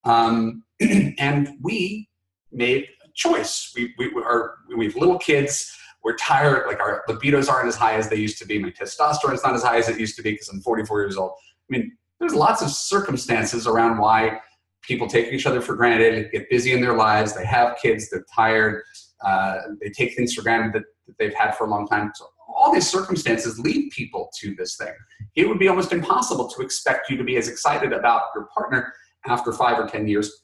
Um, 0.04 0.64
and 0.80 1.48
we 1.62 2.08
made 2.52 2.88
a 3.04 3.08
choice. 3.14 3.72
We, 3.76 3.94
we, 3.98 4.10
are, 4.22 4.56
we 4.76 4.86
have 4.86 4.96
little 4.96 5.18
kids. 5.18 5.72
We're 6.02 6.16
tired. 6.16 6.66
Like 6.66 6.80
our 6.80 7.04
libidos 7.08 7.48
aren't 7.48 7.68
as 7.68 7.76
high 7.76 7.94
as 7.94 8.08
they 8.08 8.16
used 8.16 8.38
to 8.38 8.46
be. 8.46 8.58
My 8.58 8.70
testosterone 8.70 9.34
is 9.34 9.42
not 9.44 9.54
as 9.54 9.62
high 9.62 9.78
as 9.78 9.88
it 9.88 9.98
used 9.98 10.16
to 10.16 10.22
be 10.22 10.32
because 10.32 10.48
I'm 10.48 10.60
44 10.60 11.00
years 11.00 11.16
old. 11.16 11.32
I 11.70 11.76
mean, 11.76 11.96
there's 12.18 12.34
lots 12.34 12.62
of 12.62 12.70
circumstances 12.70 13.66
around 13.66 13.98
why 13.98 14.40
people 14.82 15.06
take 15.06 15.32
each 15.32 15.46
other 15.46 15.60
for 15.60 15.76
granted, 15.76 16.30
get 16.32 16.48
busy 16.50 16.72
in 16.72 16.80
their 16.80 16.94
lives, 16.94 17.34
they 17.34 17.44
have 17.44 17.76
kids, 17.80 18.08
they're 18.10 18.24
tired, 18.34 18.82
uh, 19.24 19.58
they 19.80 19.90
take 19.90 20.16
things 20.16 20.34
for 20.34 20.42
granted 20.42 20.72
that, 20.72 20.84
that, 21.06 21.18
they've 21.18 21.34
had 21.34 21.52
for 21.52 21.66
a 21.66 21.70
long 21.70 21.86
time. 21.86 22.10
So 22.14 22.26
all 22.58 22.72
these 22.72 22.90
circumstances 22.90 23.58
lead 23.58 23.90
people 23.90 24.30
to 24.40 24.54
this 24.56 24.76
thing. 24.76 24.92
It 25.36 25.48
would 25.48 25.60
be 25.60 25.68
almost 25.68 25.92
impossible 25.92 26.48
to 26.48 26.62
expect 26.62 27.08
you 27.08 27.16
to 27.16 27.24
be 27.24 27.36
as 27.36 27.48
excited 27.48 27.92
about 27.92 28.22
your 28.34 28.48
partner 28.52 28.92
after 29.26 29.52
five 29.52 29.78
or 29.78 29.86
10 29.86 30.08
years. 30.08 30.42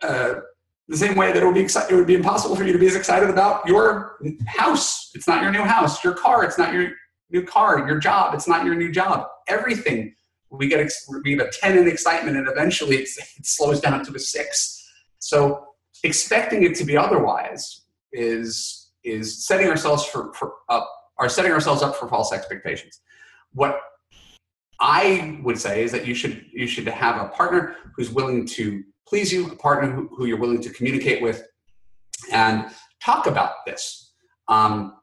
Uh, 0.00 0.34
the 0.88 0.96
same 0.96 1.16
way 1.16 1.32
that 1.32 1.42
it 1.42 1.44
would 1.44 1.56
be 1.56 1.64
exci- 1.64 1.90
it 1.90 1.94
would 1.94 2.06
be 2.06 2.14
impossible 2.14 2.54
for 2.54 2.62
you 2.62 2.72
to 2.72 2.78
be 2.78 2.86
as 2.86 2.94
excited 2.94 3.28
about 3.28 3.66
your 3.66 4.16
house. 4.46 5.10
It's 5.14 5.26
not 5.26 5.42
your 5.42 5.50
new 5.50 5.62
house. 5.62 6.04
Your 6.04 6.14
car. 6.14 6.44
It's 6.44 6.58
not 6.58 6.72
your 6.72 6.92
new 7.30 7.42
car. 7.44 7.88
Your 7.88 7.98
job. 7.98 8.34
It's 8.34 8.46
not 8.46 8.64
your 8.64 8.76
new 8.76 8.92
job. 8.92 9.26
Everything 9.48 10.14
we 10.50 10.68
get 10.68 10.78
ex- 10.78 11.08
we 11.24 11.34
get 11.34 11.48
a 11.48 11.50
10 11.50 11.76
in 11.76 11.88
excitement, 11.88 12.36
and 12.36 12.48
eventually 12.48 12.98
it 12.98 13.08
slows 13.42 13.80
down 13.80 14.04
to 14.04 14.14
a 14.14 14.18
six. 14.18 14.88
So 15.18 15.66
expecting 16.04 16.62
it 16.62 16.76
to 16.76 16.84
be 16.84 16.96
otherwise 16.96 17.82
is 18.12 18.85
is 19.06 19.46
setting 19.46 19.68
ourselves 19.68 20.04
for, 20.04 20.32
for 20.34 20.54
up 20.68 20.90
are 21.18 21.28
setting 21.28 21.52
ourselves 21.52 21.82
up 21.82 21.96
for 21.96 22.08
false 22.08 22.32
expectations. 22.32 23.00
What 23.54 23.80
I 24.80 25.40
would 25.42 25.58
say 25.58 25.82
is 25.82 25.92
that 25.92 26.06
you 26.06 26.14
should 26.14 26.44
you 26.52 26.66
should 26.66 26.86
have 26.86 27.20
a 27.20 27.28
partner 27.28 27.76
who's 27.94 28.10
willing 28.10 28.46
to 28.48 28.82
please 29.08 29.32
you, 29.32 29.50
a 29.50 29.56
partner 29.56 29.90
who, 29.90 30.08
who 30.14 30.26
you're 30.26 30.38
willing 30.38 30.60
to 30.60 30.70
communicate 30.70 31.22
with, 31.22 31.46
and 32.32 32.66
talk 33.02 33.26
about 33.26 33.52
this. 33.66 34.12
Um, 34.48 34.96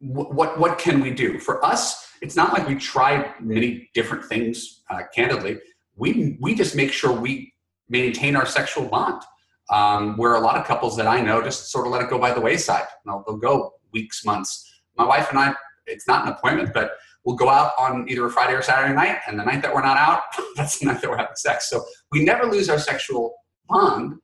what 0.00 0.58
what 0.58 0.78
can 0.78 1.00
we 1.00 1.10
do 1.10 1.38
for 1.38 1.64
us? 1.64 2.06
It's 2.20 2.36
not 2.36 2.52
like 2.52 2.68
we 2.68 2.74
try 2.74 3.32
many 3.40 3.88
different 3.94 4.24
things. 4.24 4.82
Uh, 4.90 5.02
candidly, 5.14 5.58
we 5.96 6.36
we 6.40 6.54
just 6.54 6.76
make 6.76 6.92
sure 6.92 7.12
we 7.12 7.52
maintain 7.88 8.36
our 8.36 8.46
sexual 8.46 8.84
bond 8.84 9.22
um, 9.70 10.16
where 10.16 10.34
a 10.34 10.40
lot 10.40 10.56
of 10.56 10.66
couples 10.66 10.96
that 10.96 11.06
I 11.06 11.20
know 11.20 11.42
just 11.42 11.70
sort 11.70 11.86
of 11.86 11.92
let 11.92 12.02
it 12.02 12.10
go 12.10 12.18
by 12.18 12.32
the 12.32 12.40
wayside. 12.40 12.86
they'll 13.04 13.22
go 13.22 13.74
weeks, 13.92 14.24
months. 14.24 14.80
My 14.96 15.06
wife 15.06 15.30
and 15.30 15.38
I, 15.38 15.54
it's 15.86 16.06
not 16.06 16.26
an 16.26 16.32
appointment, 16.32 16.72
but 16.74 16.92
we'll 17.24 17.36
go 17.36 17.48
out 17.48 17.72
on 17.78 18.06
either 18.08 18.26
a 18.26 18.30
Friday 18.30 18.54
or 18.54 18.62
Saturday 18.62 18.94
night, 18.94 19.18
and 19.26 19.38
the 19.38 19.44
night 19.44 19.62
that 19.62 19.74
we're 19.74 19.82
not 19.82 19.96
out, 19.96 20.22
that's 20.56 20.78
the 20.78 20.86
night 20.86 21.00
that 21.00 21.10
we're 21.10 21.16
having 21.16 21.36
sex. 21.36 21.68
So 21.70 21.84
we 22.12 22.24
never 22.24 22.46
lose 22.46 22.68
our 22.68 22.78
sexual 22.78 23.34
bond. 23.68 24.14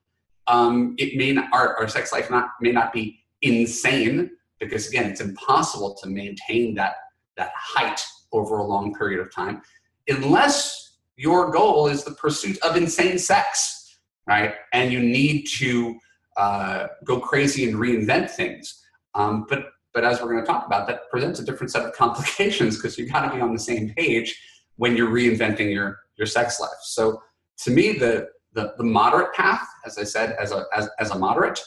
Um, 0.46 0.94
it 0.98 1.16
may 1.16 1.32
not, 1.32 1.52
our, 1.52 1.76
our 1.76 1.88
sex 1.88 2.12
life 2.12 2.30
not 2.30 2.50
may 2.60 2.72
not 2.72 2.92
be 2.92 3.20
insane 3.42 4.30
because 4.58 4.88
again, 4.88 5.10
it's 5.10 5.20
impossible 5.20 5.96
to 6.02 6.08
maintain 6.08 6.74
that 6.74 6.96
that 7.36 7.52
height 7.56 8.00
over 8.32 8.58
a 8.58 8.64
long 8.64 8.94
period 8.94 9.20
of 9.20 9.34
time 9.34 9.62
unless 10.08 10.98
your 11.16 11.50
goal 11.50 11.86
is 11.86 12.04
the 12.04 12.12
pursuit 12.12 12.58
of 12.58 12.76
insane 12.76 13.18
sex 13.18 13.83
right? 14.26 14.54
And 14.72 14.92
you 14.92 15.00
need 15.00 15.46
to 15.58 15.98
uh, 16.36 16.86
go 17.04 17.20
crazy 17.20 17.68
and 17.68 17.76
reinvent 17.76 18.30
things. 18.30 18.82
Um, 19.14 19.46
but 19.48 19.66
but 19.92 20.04
as 20.04 20.20
we're 20.20 20.32
going 20.32 20.44
to 20.44 20.46
talk 20.46 20.66
about, 20.66 20.88
that 20.88 21.08
presents 21.08 21.38
a 21.38 21.44
different 21.44 21.70
set 21.70 21.84
of 21.84 21.92
complications 21.96 22.76
because 22.76 22.98
you 22.98 23.08
got 23.08 23.28
to 23.28 23.34
be 23.34 23.40
on 23.40 23.52
the 23.52 23.60
same 23.60 23.94
page 23.96 24.40
when 24.76 24.96
you're 24.96 25.10
reinventing 25.10 25.72
your 25.72 26.00
your 26.16 26.26
sex 26.26 26.60
life. 26.60 26.70
So 26.82 27.22
to 27.58 27.70
me, 27.70 27.92
the 27.92 28.28
the, 28.54 28.72
the 28.78 28.84
moderate 28.84 29.34
path, 29.34 29.66
as 29.84 29.98
I 29.98 30.04
said, 30.04 30.36
as 30.40 30.52
a 30.52 30.64
as, 30.74 30.88
as 30.98 31.10
a 31.10 31.18
moderate, 31.18 31.60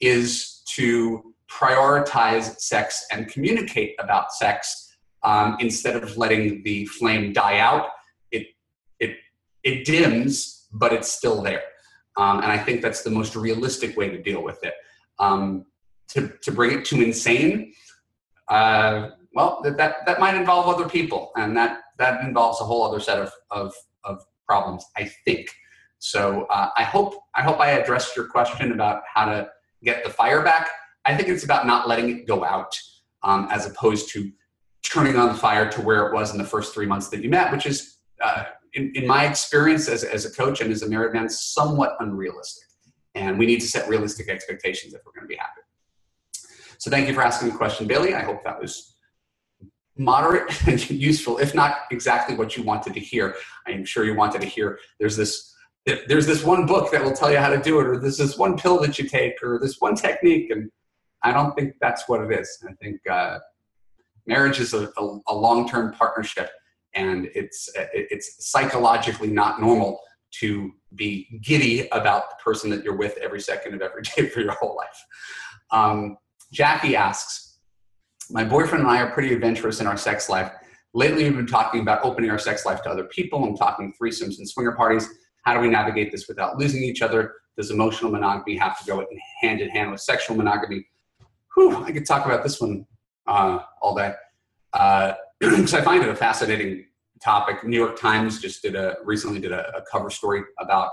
is 0.00 0.62
to 0.76 1.34
prioritize 1.50 2.58
sex 2.58 3.06
and 3.12 3.28
communicate 3.28 3.94
about 3.98 4.32
sex 4.32 4.96
um, 5.22 5.56
instead 5.60 5.96
of 5.96 6.16
letting 6.16 6.62
the 6.62 6.86
flame 6.86 7.32
die 7.32 7.58
out. 7.58 7.88
It 8.30 8.46
it 8.98 9.16
it 9.62 9.84
dims, 9.84 10.68
but 10.72 10.92
it's 10.92 11.10
still 11.10 11.42
there. 11.42 11.62
Um, 12.16 12.38
and 12.42 12.52
I 12.52 12.58
think 12.58 12.82
that's 12.82 13.02
the 13.02 13.10
most 13.10 13.34
realistic 13.36 13.96
way 13.96 14.08
to 14.08 14.22
deal 14.22 14.42
with 14.42 14.62
it. 14.62 14.74
Um, 15.18 15.66
to, 16.08 16.32
to 16.42 16.52
bring 16.52 16.78
it 16.78 16.84
to 16.86 17.02
insane, 17.02 17.72
uh, 18.48 19.10
well, 19.34 19.60
that, 19.64 19.76
that, 19.76 20.06
that 20.06 20.20
might 20.20 20.34
involve 20.34 20.68
other 20.68 20.88
people, 20.88 21.32
and 21.36 21.56
that, 21.56 21.80
that 21.98 22.22
involves 22.24 22.60
a 22.60 22.64
whole 22.64 22.84
other 22.84 23.00
set 23.00 23.18
of, 23.18 23.32
of, 23.50 23.74
of 24.04 24.22
problems, 24.46 24.84
I 24.96 25.10
think. 25.24 25.50
So 25.98 26.46
uh, 26.50 26.68
I 26.76 26.84
hope 26.84 27.14
I 27.34 27.42
hope 27.42 27.60
I 27.60 27.70
addressed 27.70 28.14
your 28.14 28.26
question 28.26 28.72
about 28.72 29.02
how 29.12 29.24
to 29.24 29.48
get 29.82 30.04
the 30.04 30.10
fire 30.10 30.42
back. 30.42 30.68
I 31.06 31.16
think 31.16 31.30
it's 31.30 31.44
about 31.44 31.66
not 31.66 31.88
letting 31.88 32.10
it 32.10 32.26
go 32.26 32.44
out, 32.44 32.78
um, 33.22 33.48
as 33.50 33.64
opposed 33.64 34.10
to 34.12 34.30
turning 34.82 35.16
on 35.16 35.28
the 35.28 35.34
fire 35.34 35.66
to 35.70 35.80
where 35.80 36.06
it 36.06 36.12
was 36.12 36.30
in 36.30 36.36
the 36.36 36.44
first 36.44 36.74
three 36.74 36.84
months 36.84 37.08
that 37.08 37.22
you 37.22 37.30
met, 37.30 37.50
which 37.50 37.64
is 37.64 37.96
uh, 38.22 38.44
in, 38.74 38.92
in 38.94 39.06
my 39.06 39.26
experience 39.26 39.88
as, 39.88 40.04
as 40.04 40.24
a 40.24 40.30
coach 40.30 40.60
and 40.60 40.72
as 40.72 40.82
a 40.82 40.88
married 40.88 41.12
man, 41.12 41.28
somewhat 41.28 41.96
unrealistic. 42.00 42.68
And 43.14 43.38
we 43.38 43.46
need 43.46 43.60
to 43.60 43.66
set 43.66 43.88
realistic 43.88 44.28
expectations 44.28 44.94
if 44.94 45.00
we're 45.04 45.12
going 45.12 45.24
to 45.24 45.28
be 45.28 45.36
happy. 45.36 45.60
So 46.78 46.90
thank 46.90 47.08
you 47.08 47.14
for 47.14 47.22
asking 47.22 47.50
the 47.50 47.56
question, 47.56 47.86
Bailey. 47.86 48.14
I 48.14 48.22
hope 48.22 48.42
that 48.44 48.60
was 48.60 48.96
moderate 49.96 50.66
and 50.68 50.90
useful, 50.90 51.38
if 51.38 51.54
not 51.54 51.76
exactly 51.90 52.36
what 52.36 52.56
you 52.56 52.62
wanted 52.62 52.94
to 52.94 53.00
hear. 53.00 53.36
I 53.66 53.70
am 53.70 53.84
sure 53.84 54.04
you 54.04 54.14
wanted 54.14 54.40
to 54.40 54.46
hear 54.46 54.78
there's 54.98 55.16
this 55.16 55.52
there's 56.08 56.26
this 56.26 56.42
one 56.42 56.64
book 56.64 56.90
that 56.92 57.04
will 57.04 57.12
tell 57.12 57.30
you 57.30 57.36
how 57.36 57.50
to 57.50 57.60
do 57.60 57.78
it, 57.78 57.86
or 57.86 57.98
there's 57.98 58.16
this 58.16 58.38
one 58.38 58.56
pill 58.56 58.80
that 58.80 58.98
you 58.98 59.06
take, 59.06 59.34
or 59.42 59.58
this 59.60 59.80
one 59.80 59.94
technique. 59.94 60.50
And 60.50 60.70
I 61.22 61.30
don't 61.30 61.54
think 61.54 61.74
that's 61.78 62.08
what 62.08 62.22
it 62.22 62.40
is. 62.40 62.58
I 62.66 62.72
think 62.82 63.06
uh, 63.06 63.38
marriage 64.26 64.60
is 64.60 64.72
a, 64.72 64.90
a, 64.96 65.18
a 65.28 65.34
long-term 65.34 65.92
partnership 65.92 66.50
and 66.94 67.28
it's 67.34 67.70
it's 67.92 68.50
psychologically 68.50 69.28
not 69.28 69.60
normal 69.60 70.00
to 70.40 70.72
be 70.94 71.40
giddy 71.42 71.88
about 71.88 72.30
the 72.30 72.36
person 72.42 72.70
that 72.70 72.84
you're 72.84 72.96
with 72.96 73.16
every 73.18 73.40
second 73.40 73.74
of 73.74 73.82
every 73.82 74.02
day 74.16 74.28
for 74.28 74.40
your 74.40 74.52
whole 74.52 74.76
life. 74.76 75.04
Um, 75.70 76.16
Jackie 76.52 76.96
asks, 76.96 77.58
my 78.30 78.44
boyfriend 78.44 78.84
and 78.84 78.90
I 78.90 79.00
are 79.00 79.10
pretty 79.10 79.34
adventurous 79.34 79.80
in 79.80 79.86
our 79.86 79.96
sex 79.96 80.28
life. 80.28 80.50
Lately, 80.94 81.24
we've 81.24 81.36
been 81.36 81.46
talking 81.46 81.80
about 81.80 82.04
opening 82.04 82.30
our 82.30 82.38
sex 82.38 82.64
life 82.64 82.82
to 82.82 82.90
other 82.90 83.04
people 83.04 83.44
and 83.44 83.58
talking 83.58 83.92
threesomes 84.00 84.38
and 84.38 84.48
swinger 84.48 84.72
parties. 84.72 85.08
How 85.42 85.54
do 85.54 85.60
we 85.60 85.68
navigate 85.68 86.12
this 86.12 86.28
without 86.28 86.56
losing 86.56 86.82
each 86.82 87.02
other? 87.02 87.34
Does 87.56 87.70
emotional 87.70 88.10
monogamy 88.10 88.56
have 88.56 88.78
to 88.78 88.84
go 88.86 89.04
hand 89.42 89.60
in 89.60 89.68
hand 89.70 89.90
with 89.90 90.00
sexual 90.00 90.36
monogamy? 90.36 90.86
Whew, 91.54 91.84
I 91.84 91.92
could 91.92 92.06
talk 92.06 92.24
about 92.24 92.42
this 92.42 92.60
one 92.60 92.86
uh, 93.26 93.60
all 93.82 93.94
day. 93.94 94.12
Uh, 94.72 95.14
because 95.40 95.74
I 95.74 95.82
find 95.82 96.02
it 96.02 96.08
a 96.08 96.16
fascinating 96.16 96.86
topic. 97.22 97.64
New 97.64 97.76
York 97.76 97.98
Times 97.98 98.40
just 98.40 98.62
did 98.62 98.74
a 98.74 98.96
recently 99.04 99.40
did 99.40 99.52
a, 99.52 99.76
a 99.76 99.82
cover 99.90 100.10
story 100.10 100.42
about 100.58 100.90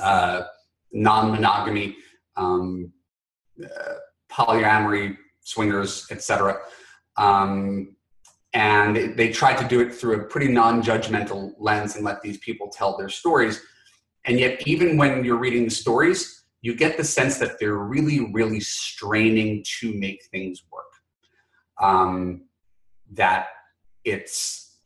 uh, 0.00 0.42
non-monogamy, 0.92 1.96
um, 2.36 2.92
uh, 3.62 3.94
polyamory, 4.30 5.16
swingers, 5.40 6.06
etc. 6.10 6.58
Um, 7.16 7.96
and 8.52 8.96
they, 8.96 9.08
they 9.08 9.28
tried 9.30 9.58
to 9.58 9.68
do 9.68 9.80
it 9.80 9.94
through 9.94 10.20
a 10.20 10.24
pretty 10.24 10.48
non-judgmental 10.48 11.54
lens 11.58 11.96
and 11.96 12.04
let 12.04 12.22
these 12.22 12.38
people 12.38 12.68
tell 12.68 12.96
their 12.96 13.08
stories. 13.08 13.60
And 14.26 14.38
yet, 14.38 14.66
even 14.66 14.96
when 14.96 15.24
you're 15.24 15.36
reading 15.36 15.64
the 15.64 15.70
stories, 15.70 16.44
you 16.62 16.74
get 16.74 16.96
the 16.96 17.04
sense 17.04 17.38
that 17.38 17.58
they're 17.58 17.76
really, 17.76 18.30
really 18.32 18.60
straining 18.60 19.64
to 19.80 19.92
make 19.92 20.24
things 20.30 20.62
work. 20.72 20.84
Um, 21.82 22.46
that 23.12 23.46
it's 24.04 24.76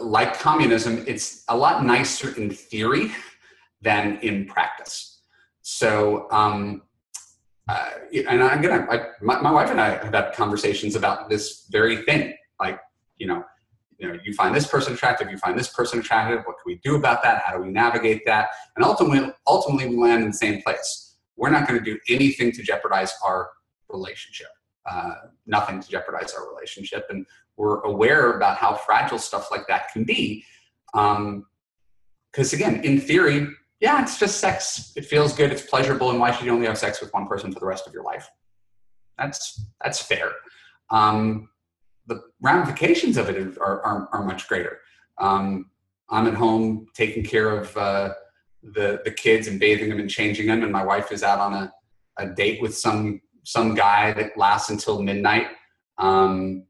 like 0.00 0.38
communism, 0.38 1.04
it's 1.06 1.44
a 1.48 1.56
lot 1.56 1.84
nicer 1.84 2.34
in 2.36 2.50
theory 2.50 3.12
than 3.82 4.18
in 4.22 4.46
practice. 4.46 5.20
So, 5.62 6.28
um, 6.30 6.82
uh, 7.68 7.90
and 8.28 8.42
I'm 8.42 8.60
gonna, 8.60 8.86
I, 8.90 9.06
my, 9.20 9.40
my 9.40 9.50
wife 9.50 9.70
and 9.70 9.80
I 9.80 9.90
have 9.90 10.12
had 10.12 10.32
conversations 10.34 10.96
about 10.96 11.28
this 11.28 11.66
very 11.70 12.02
thing. 12.04 12.34
Like, 12.58 12.80
you 13.16 13.26
know, 13.26 13.44
you 13.98 14.08
know, 14.08 14.18
you 14.24 14.34
find 14.34 14.54
this 14.54 14.66
person 14.66 14.94
attractive, 14.94 15.30
you 15.30 15.38
find 15.38 15.56
this 15.56 15.68
person 15.68 16.00
attractive. 16.00 16.44
What 16.44 16.56
can 16.56 16.64
we 16.66 16.80
do 16.82 16.96
about 16.96 17.22
that? 17.22 17.42
How 17.44 17.56
do 17.56 17.62
we 17.62 17.68
navigate 17.70 18.26
that? 18.26 18.48
And 18.74 18.84
ultimately, 18.84 19.32
ultimately, 19.46 19.88
we 19.88 19.96
land 19.96 20.22
in 20.24 20.30
the 20.30 20.36
same 20.36 20.60
place. 20.62 21.16
We're 21.36 21.50
not 21.50 21.68
going 21.68 21.82
to 21.82 21.84
do 21.84 21.98
anything 22.08 22.50
to 22.52 22.62
jeopardize 22.62 23.12
our 23.24 23.50
relationship. 23.88 24.48
Uh, 24.84 25.14
nothing 25.46 25.80
to 25.80 25.88
jeopardize 25.88 26.34
our 26.34 26.48
relationship, 26.52 27.06
and 27.10 27.26
we're 27.56 27.80
aware 27.82 28.32
about 28.32 28.56
how 28.56 28.74
fragile 28.74 29.18
stuff 29.18 29.50
like 29.50 29.66
that 29.68 29.92
can 29.92 30.04
be. 30.04 30.44
Because 30.92 31.16
um, 31.16 31.46
again, 32.52 32.82
in 32.84 33.00
theory, 33.00 33.46
yeah, 33.80 34.02
it's 34.02 34.18
just 34.18 34.38
sex. 34.38 34.92
It 34.96 35.04
feels 35.04 35.32
good. 35.34 35.52
It's 35.52 35.62
pleasurable, 35.62 36.10
and 36.10 36.18
why 36.18 36.32
should 36.32 36.46
you 36.46 36.52
only 36.52 36.66
have 36.66 36.78
sex 36.78 37.00
with 37.00 37.12
one 37.12 37.26
person 37.26 37.52
for 37.52 37.60
the 37.60 37.66
rest 37.66 37.86
of 37.86 37.92
your 37.92 38.04
life? 38.04 38.28
That's 39.18 39.64
that's 39.82 40.00
fair. 40.02 40.32
Um, 40.90 41.48
the 42.06 42.22
ramifications 42.40 43.16
of 43.16 43.28
it 43.28 43.56
are, 43.58 43.82
are, 43.82 44.08
are 44.12 44.24
much 44.24 44.48
greater. 44.48 44.78
Um, 45.18 45.70
I'm 46.10 46.26
at 46.26 46.34
home 46.34 46.86
taking 46.94 47.24
care 47.24 47.50
of 47.50 47.76
uh, 47.76 48.14
the, 48.62 49.00
the 49.04 49.10
kids 49.10 49.46
and 49.46 49.58
bathing 49.58 49.88
them 49.88 50.00
and 50.00 50.10
changing 50.10 50.46
them, 50.46 50.62
and 50.62 50.72
my 50.72 50.84
wife 50.84 51.10
is 51.12 51.22
out 51.22 51.38
on 51.38 51.54
a, 51.54 51.72
a 52.18 52.26
date 52.28 52.60
with 52.60 52.76
some 52.76 53.20
some 53.44 53.74
guy 53.74 54.12
that 54.12 54.36
lasts 54.36 54.70
until 54.70 55.02
midnight. 55.02 55.48
Um, 55.98 56.64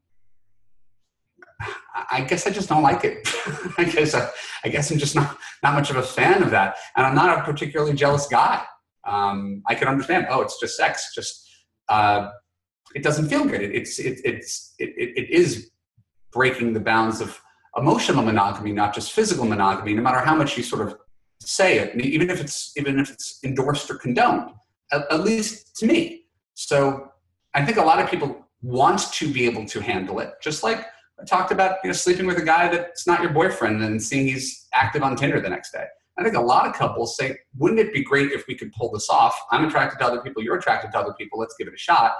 I 2.11 2.21
guess 2.21 2.47
I 2.47 2.49
just 2.49 2.69
don't 2.69 2.83
like 2.83 3.03
it. 3.03 3.27
I 3.77 3.83
guess 3.83 4.13
I, 4.13 4.29
I, 4.63 4.69
guess 4.69 4.91
I'm 4.91 4.97
just 4.97 5.15
not 5.15 5.37
not 5.61 5.73
much 5.73 5.89
of 5.89 5.97
a 5.97 6.03
fan 6.03 6.43
of 6.43 6.51
that, 6.51 6.75
and 6.95 7.05
I'm 7.05 7.15
not 7.15 7.37
a 7.37 7.43
particularly 7.43 7.93
jealous 7.93 8.27
guy. 8.27 8.63
Um, 9.05 9.61
I 9.67 9.75
can 9.75 9.87
understand. 9.87 10.27
Oh, 10.29 10.41
it's 10.41 10.59
just 10.59 10.75
sex. 10.75 11.13
Just 11.13 11.47
uh, 11.89 12.29
it 12.95 13.03
doesn't 13.03 13.29
feel 13.29 13.45
good. 13.45 13.61
It, 13.61 13.75
it's 13.75 13.99
it, 13.99 14.19
it's 14.25 14.73
it, 14.79 14.93
it 14.97 15.29
is 15.29 15.71
breaking 16.31 16.73
the 16.73 16.79
bounds 16.79 17.21
of 17.21 17.39
emotional 17.77 18.23
monogamy, 18.23 18.71
not 18.71 18.93
just 18.93 19.11
physical 19.11 19.45
monogamy. 19.45 19.93
No 19.93 20.01
matter 20.01 20.19
how 20.19 20.35
much 20.35 20.57
you 20.57 20.63
sort 20.63 20.87
of 20.87 20.97
say 21.39 21.79
it, 21.79 21.99
even 21.99 22.29
if 22.29 22.41
it's 22.41 22.73
even 22.77 22.99
if 22.99 23.11
it's 23.11 23.39
endorsed 23.43 23.89
or 23.89 23.95
condoned, 23.95 24.51
at, 24.91 25.11
at 25.11 25.21
least 25.21 25.75
to 25.77 25.85
me. 25.85 26.22
So 26.53 27.11
I 27.53 27.65
think 27.65 27.77
a 27.77 27.81
lot 27.81 27.99
of 27.99 28.09
people 28.09 28.45
want 28.61 29.11
to 29.13 29.31
be 29.31 29.45
able 29.45 29.65
to 29.65 29.79
handle 29.81 30.19
it, 30.19 30.33
just 30.41 30.63
like 30.63 30.85
I 31.19 31.25
talked 31.25 31.51
about 31.51 31.77
you 31.83 31.89
know 31.89 31.93
sleeping 31.93 32.25
with 32.25 32.37
a 32.37 32.45
guy 32.45 32.69
that's 32.69 33.05
not 33.05 33.21
your 33.21 33.31
boyfriend 33.31 33.83
and 33.83 34.01
seeing 34.01 34.27
he's 34.27 34.67
active 34.73 35.03
on 35.03 35.15
Tinder 35.15 35.39
the 35.39 35.49
next 35.49 35.71
day. 35.71 35.85
I 36.17 36.23
think 36.23 36.35
a 36.35 36.41
lot 36.41 36.67
of 36.67 36.73
couples 36.73 37.17
say, 37.17 37.37
wouldn't 37.57 37.79
it 37.79 37.91
be 37.91 38.03
great 38.03 38.31
if 38.31 38.45
we 38.47 38.55
could 38.55 38.71
pull 38.71 38.91
this 38.91 39.09
off? 39.09 39.35
I'm 39.51 39.65
attracted 39.65 39.97
to 39.99 40.05
other 40.05 40.21
people, 40.21 40.43
you're 40.43 40.57
attracted 40.57 40.91
to 40.91 40.99
other 40.99 41.13
people, 41.13 41.39
let's 41.39 41.55
give 41.57 41.67
it 41.67 41.73
a 41.73 41.77
shot. 41.77 42.13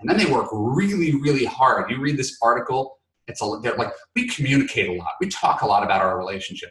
And 0.00 0.08
then 0.08 0.16
they 0.16 0.30
work 0.32 0.48
really, 0.52 1.14
really 1.16 1.44
hard. 1.44 1.90
You 1.90 2.00
read 2.00 2.16
this 2.16 2.38
article, 2.40 2.98
it's 3.26 3.42
a, 3.42 3.58
they're 3.62 3.74
like, 3.74 3.92
we 4.16 4.28
communicate 4.28 4.88
a 4.88 4.92
lot. 4.92 5.10
We 5.20 5.28
talk 5.28 5.62
a 5.62 5.66
lot 5.66 5.82
about 5.82 6.00
our 6.00 6.16
relationship. 6.16 6.70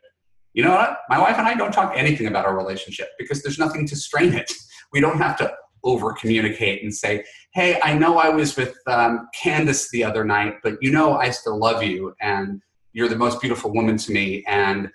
You 0.53 0.63
know 0.63 0.71
what? 0.71 0.97
My 1.09 1.19
wife 1.19 1.37
and 1.37 1.47
I 1.47 1.53
don't 1.53 1.71
talk 1.71 1.93
anything 1.95 2.25
about 2.25 2.45
our 2.45 2.57
relationship 2.57 3.09
because 3.19 3.43
there's 3.43 3.59
nothing 3.59 3.85
to 3.87 3.95
strain 3.95 4.33
it. 4.33 4.51
We 4.93 5.01
don't 5.01 5.17
have 5.17 5.37
to 5.39 5.53
over 5.87 6.13
communicate 6.13 6.83
and 6.83 6.93
say, 6.93 7.23
hey, 7.53 7.79
I 7.81 7.97
know 7.97 8.17
I 8.17 8.29
was 8.29 8.55
with 8.57 8.75
um, 8.87 9.29
Candace 9.41 9.89
the 9.89 10.03
other 10.03 10.25
night, 10.25 10.55
but 10.61 10.75
you 10.81 10.91
know 10.91 11.15
I 11.15 11.29
still 11.29 11.57
love 11.57 11.81
you 11.81 12.13
and 12.21 12.61
you're 12.91 13.07
the 13.07 13.15
most 13.15 13.39
beautiful 13.41 13.73
woman 13.73 13.97
to 13.97 14.11
me. 14.11 14.43
And 14.47 14.89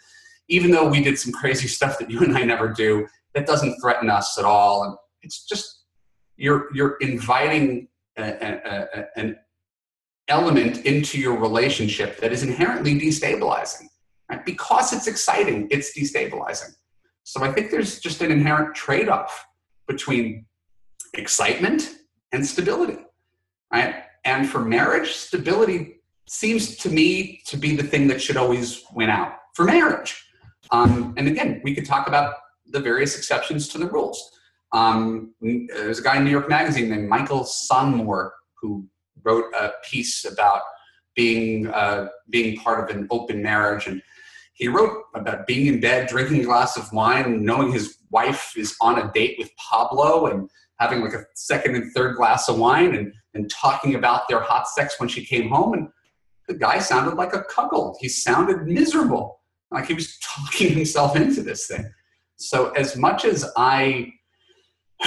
even 0.49 0.71
though 0.71 0.87
we 0.87 1.03
did 1.03 1.19
some 1.19 1.33
crazy 1.33 1.69
stuff 1.77 1.99
that 1.99 2.11
you 2.11 2.21
and 2.21 2.37
I 2.37 2.43
never 2.45 2.69
do, 2.69 3.07
that 3.35 3.47
doesn't 3.47 3.81
threaten 3.81 4.11
us 4.11 4.37
at 4.39 4.45
all. 4.45 4.85
And 4.85 4.95
it's 5.23 5.47
just, 5.47 5.85
you're, 6.37 6.69
you're 6.75 6.97
inviting 7.01 7.89
a, 8.19 8.23
a, 8.23 8.89
a, 8.95 9.07
an 9.17 9.37
element 10.29 10.85
into 10.85 11.19
your 11.19 11.39
relationship 11.39 12.19
that 12.19 12.33
is 12.33 12.43
inherently 12.43 13.01
destabilizing. 13.01 13.87
Right? 14.31 14.45
Because 14.45 14.93
it's 14.93 15.07
exciting, 15.07 15.69
it's 15.71 15.99
destabilizing. 15.99 16.75
So 17.25 17.43
I 17.43 17.53
think 17.53 17.71
there's 17.71 18.01
just 18.01 18.21
an 18.21 18.31
inherent 18.31 18.75
trade 18.75 19.09
off 19.09 19.47
between 19.87 20.47
excitement 21.15 21.97
and 22.33 22.47
stability. 22.47 22.99
Right? 23.73 23.95
And 24.25 24.49
for 24.49 24.61
marriage, 24.61 25.13
stability 25.13 26.03
seems 26.27 26.77
to 26.79 26.89
me 26.89 27.43
to 27.47 27.57
be 27.57 27.77
the 27.77 27.83
thing 27.83 28.07
that 28.09 28.23
should 28.23 28.37
always 28.37 28.83
win 28.95 29.11
out 29.11 29.33
for 29.55 29.65
marriage. 29.65 30.25
Um, 30.71 31.15
and 31.17 31.29
again, 31.29 31.61
we 31.65 31.75
could 31.75 31.85
talk 31.85 32.07
about 32.07 32.35
the 32.67 32.81
various 32.81 33.17
exceptions 33.17 33.69
to 33.69 33.79
the 33.79 33.87
rules. 33.87 34.31
Um, 34.73 35.35
there's 35.41 35.99
a 35.99 36.03
guy 36.03 36.17
in 36.17 36.25
New 36.25 36.31
York 36.31 36.49
Magazine 36.49 36.89
named 36.89 37.09
Michael 37.09 37.41
Sonmor 37.41 38.31
who 38.61 38.87
wrote 39.23 39.53
a 39.55 39.73
piece 39.85 40.25
about 40.25 40.63
being 41.15 41.67
uh, 41.67 42.09
being 42.31 42.57
part 42.57 42.89
of 42.89 42.97
an 42.97 43.07
open 43.11 43.43
marriage, 43.43 43.87
and 43.87 44.01
he 44.55 44.69
wrote 44.69 45.05
about 45.15 45.47
being 45.47 45.67
in 45.67 45.81
bed, 45.81 46.09
drinking 46.09 46.41
a 46.41 46.45
glass 46.45 46.79
of 46.79 46.91
wine, 46.93 47.45
knowing 47.45 47.71
his 47.71 47.99
wife 48.11 48.55
is 48.57 48.75
on 48.81 48.99
a 48.99 49.13
date 49.13 49.37
with 49.39 49.51
Pablo, 49.57 50.27
and 50.27 50.49
having 50.83 51.01
like 51.01 51.15
a 51.15 51.25
second 51.35 51.77
and 51.77 51.93
third 51.93 52.17
glass 52.17 52.49
of 52.49 52.59
wine, 52.59 52.95
and 52.95 53.13
and 53.35 53.51
talking 53.51 53.95
about 53.95 54.29
their 54.29 54.41
hot 54.41 54.69
sex 54.69 54.99
when 54.99 55.09
she 55.09 55.25
came 55.25 55.49
home, 55.49 55.75
and 55.75 55.89
the 56.49 56.55
guy 56.55 56.79
sounded 56.79 57.15
like 57.15 57.35
a 57.35 57.45
cuckold. 57.45 57.97
He 58.01 58.09
sounded 58.09 58.67
miserable, 58.67 59.41
like 59.71 59.87
he 59.87 59.95
was 59.95 60.19
talking 60.23 60.75
himself 60.75 61.17
into 61.17 61.43
this 61.43 61.67
thing. 61.67 61.91
So 62.37 62.71
as 62.71 62.97
much 62.97 63.25
as 63.25 63.51
I 63.57 64.13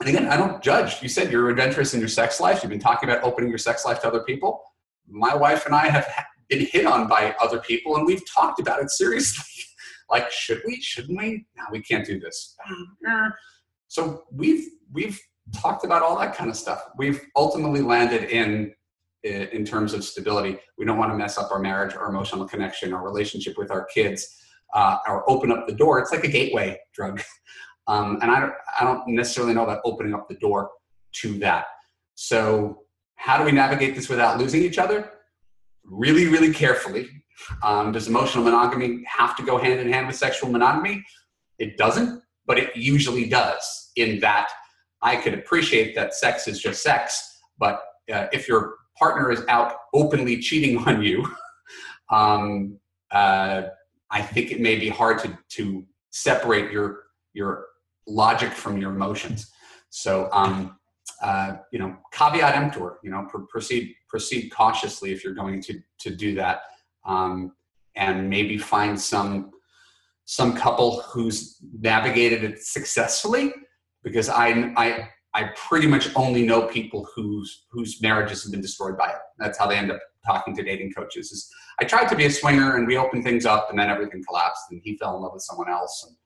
and 0.00 0.08
again, 0.08 0.28
I 0.28 0.36
don't 0.36 0.62
judge. 0.62 1.02
You 1.02 1.08
said 1.08 1.32
you're 1.32 1.50
adventurous 1.50 1.94
in 1.94 2.00
your 2.00 2.08
sex 2.08 2.40
life. 2.40 2.62
You've 2.62 2.70
been 2.70 2.78
talking 2.78 3.08
about 3.08 3.22
opening 3.24 3.50
your 3.50 3.58
sex 3.58 3.84
life 3.84 4.00
to 4.02 4.08
other 4.08 4.22
people. 4.22 4.62
My 5.08 5.34
wife 5.34 5.66
and 5.66 5.74
I 5.74 5.88
have 5.88 6.06
been 6.48 6.66
hit 6.66 6.86
on 6.86 7.08
by 7.08 7.34
other 7.40 7.58
people, 7.58 7.96
and 7.96 8.06
we've 8.06 8.22
talked 8.32 8.60
about 8.60 8.80
it 8.80 8.90
seriously. 8.90 9.44
like, 10.10 10.30
should 10.30 10.62
we? 10.66 10.80
Shouldn't 10.80 11.18
we? 11.18 11.46
No, 11.56 11.64
we 11.72 11.82
can't 11.82 12.06
do 12.06 12.20
this. 12.20 12.56
Mm, 12.70 13.30
So 13.88 14.24
we've 14.30 14.66
we've 14.92 15.20
talked 15.54 15.84
about 15.84 16.02
all 16.02 16.18
that 16.18 16.34
kind 16.34 16.50
of 16.50 16.56
stuff. 16.56 16.82
We've 16.96 17.20
ultimately 17.36 17.80
landed 17.80 18.24
in 18.30 18.72
in 19.24 19.64
terms 19.64 19.94
of 19.94 20.04
stability. 20.04 20.58
We 20.78 20.84
don't 20.84 20.98
want 20.98 21.10
to 21.10 21.16
mess 21.16 21.38
up 21.38 21.50
our 21.50 21.58
marriage, 21.58 21.94
our 21.94 22.08
emotional 22.08 22.46
connection, 22.46 22.92
our 22.92 23.02
relationship 23.02 23.58
with 23.58 23.70
our 23.70 23.84
kids, 23.86 24.36
uh, 24.74 24.98
or 25.08 25.28
open 25.28 25.50
up 25.50 25.66
the 25.66 25.74
door. 25.74 25.98
It's 25.98 26.12
like 26.12 26.24
a 26.24 26.28
gateway 26.28 26.78
drug. 26.94 27.20
Um, 27.88 28.18
and 28.20 28.30
I 28.30 28.40
don't, 28.40 28.52
I 28.78 28.84
don't 28.84 29.08
necessarily 29.08 29.54
know 29.54 29.62
about 29.62 29.80
opening 29.82 30.12
up 30.12 30.28
the 30.28 30.34
door 30.34 30.70
to 31.22 31.38
that. 31.38 31.64
So, 32.16 32.82
how 33.16 33.38
do 33.38 33.44
we 33.44 33.50
navigate 33.50 33.94
this 33.94 34.10
without 34.10 34.38
losing 34.38 34.60
each 34.62 34.76
other? 34.76 35.10
Really, 35.84 36.26
really 36.26 36.52
carefully. 36.52 37.08
Um, 37.62 37.92
does 37.92 38.06
emotional 38.06 38.44
monogamy 38.44 39.02
have 39.06 39.36
to 39.36 39.42
go 39.42 39.56
hand 39.56 39.80
in 39.80 39.90
hand 39.90 40.06
with 40.06 40.16
sexual 40.16 40.50
monogamy? 40.50 41.02
It 41.58 41.78
doesn't, 41.78 42.22
but 42.48 42.58
it 42.58 42.74
usually 42.74 43.28
does, 43.28 43.92
in 43.94 44.18
that 44.20 44.48
I 45.02 45.16
could 45.16 45.34
appreciate 45.34 45.94
that 45.94 46.14
sex 46.14 46.48
is 46.48 46.58
just 46.58 46.82
sex, 46.82 47.38
but 47.58 47.84
uh, 48.12 48.26
if 48.32 48.48
your 48.48 48.74
partner 48.98 49.30
is 49.30 49.42
out 49.48 49.74
openly 49.94 50.38
cheating 50.38 50.78
on 50.78 51.02
you, 51.02 51.24
um, 52.10 52.78
uh, 53.12 53.62
I 54.10 54.22
think 54.22 54.50
it 54.50 54.60
may 54.60 54.76
be 54.76 54.88
hard 54.88 55.18
to, 55.20 55.38
to 55.50 55.86
separate 56.10 56.72
your, 56.72 57.04
your 57.34 57.66
logic 58.06 58.50
from 58.50 58.78
your 58.78 58.90
emotions. 58.90 59.52
So, 59.90 60.28
um, 60.32 60.78
uh, 61.22 61.56
you 61.72 61.78
know, 61.78 61.96
caveat 62.12 62.54
emptor. 62.54 62.98
You 63.02 63.10
know, 63.10 63.26
pr- 63.28 63.38
proceed 63.48 63.94
proceed 64.08 64.50
cautiously 64.50 65.12
if 65.12 65.24
you're 65.24 65.34
going 65.34 65.60
to 65.62 65.80
to 66.00 66.10
do 66.14 66.34
that, 66.36 66.60
um, 67.04 67.52
and 67.96 68.30
maybe 68.30 68.56
find 68.56 69.00
some 69.00 69.50
some 70.30 70.54
couple 70.54 71.00
who's 71.00 71.56
navigated 71.80 72.44
it 72.44 72.62
successfully. 72.62 73.50
Because 74.02 74.28
I 74.28 74.72
I 74.76 75.08
I 75.34 75.50
pretty 75.56 75.86
much 75.86 76.14
only 76.14 76.44
know 76.44 76.66
people 76.66 77.08
whose 77.14 77.64
whose 77.70 78.02
marriages 78.02 78.42
have 78.42 78.52
been 78.52 78.60
destroyed 78.60 78.98
by 78.98 79.08
it. 79.08 79.18
That's 79.38 79.58
how 79.58 79.66
they 79.66 79.76
end 79.76 79.90
up 79.90 80.00
talking 80.26 80.54
to 80.56 80.62
dating 80.62 80.92
coaches. 80.92 81.32
Is 81.32 81.50
I 81.80 81.84
tried 81.84 82.08
to 82.08 82.16
be 82.16 82.26
a 82.26 82.30
swinger 82.30 82.76
and 82.76 82.86
we 82.86 82.98
opened 82.98 83.24
things 83.24 83.46
up 83.46 83.70
and 83.70 83.78
then 83.78 83.88
everything 83.88 84.22
collapsed 84.28 84.64
and 84.70 84.82
he 84.84 84.98
fell 84.98 85.16
in 85.16 85.22
love 85.22 85.32
with 85.32 85.42
someone 85.42 85.70
else 85.70 86.04
and 86.06 86.16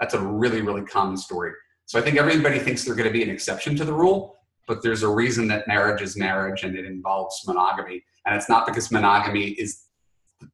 that's 0.00 0.14
a 0.14 0.20
really, 0.20 0.62
really 0.62 0.82
common 0.82 1.18
story. 1.18 1.52
So 1.84 1.98
I 1.98 2.02
think 2.02 2.16
everybody 2.16 2.58
thinks 2.58 2.84
they're 2.84 2.94
going 2.94 3.08
to 3.08 3.12
be 3.12 3.22
an 3.22 3.28
exception 3.28 3.76
to 3.76 3.84
the 3.84 3.92
rule, 3.92 4.38
but 4.66 4.82
there's 4.82 5.02
a 5.02 5.08
reason 5.08 5.46
that 5.48 5.68
marriage 5.68 6.00
is 6.00 6.16
marriage 6.16 6.62
and 6.62 6.78
it 6.78 6.86
involves 6.86 7.38
monogamy. 7.46 8.02
And 8.24 8.34
it's 8.34 8.48
not 8.48 8.66
because 8.66 8.90
monogamy 8.90 9.48
is 9.50 9.82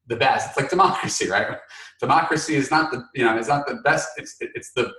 the 0.06 0.16
best. 0.16 0.48
It's 0.48 0.56
like 0.56 0.70
democracy, 0.70 1.28
right? 1.30 1.58
Democracy 2.00 2.54
is 2.54 2.70
not 2.70 2.90
the, 2.90 3.04
you 3.14 3.24
know, 3.24 3.36
it's 3.36 3.48
not 3.48 3.66
the 3.66 3.76
best. 3.84 4.08
It's, 4.16 4.36
it's 4.40 4.72
the, 4.72 4.92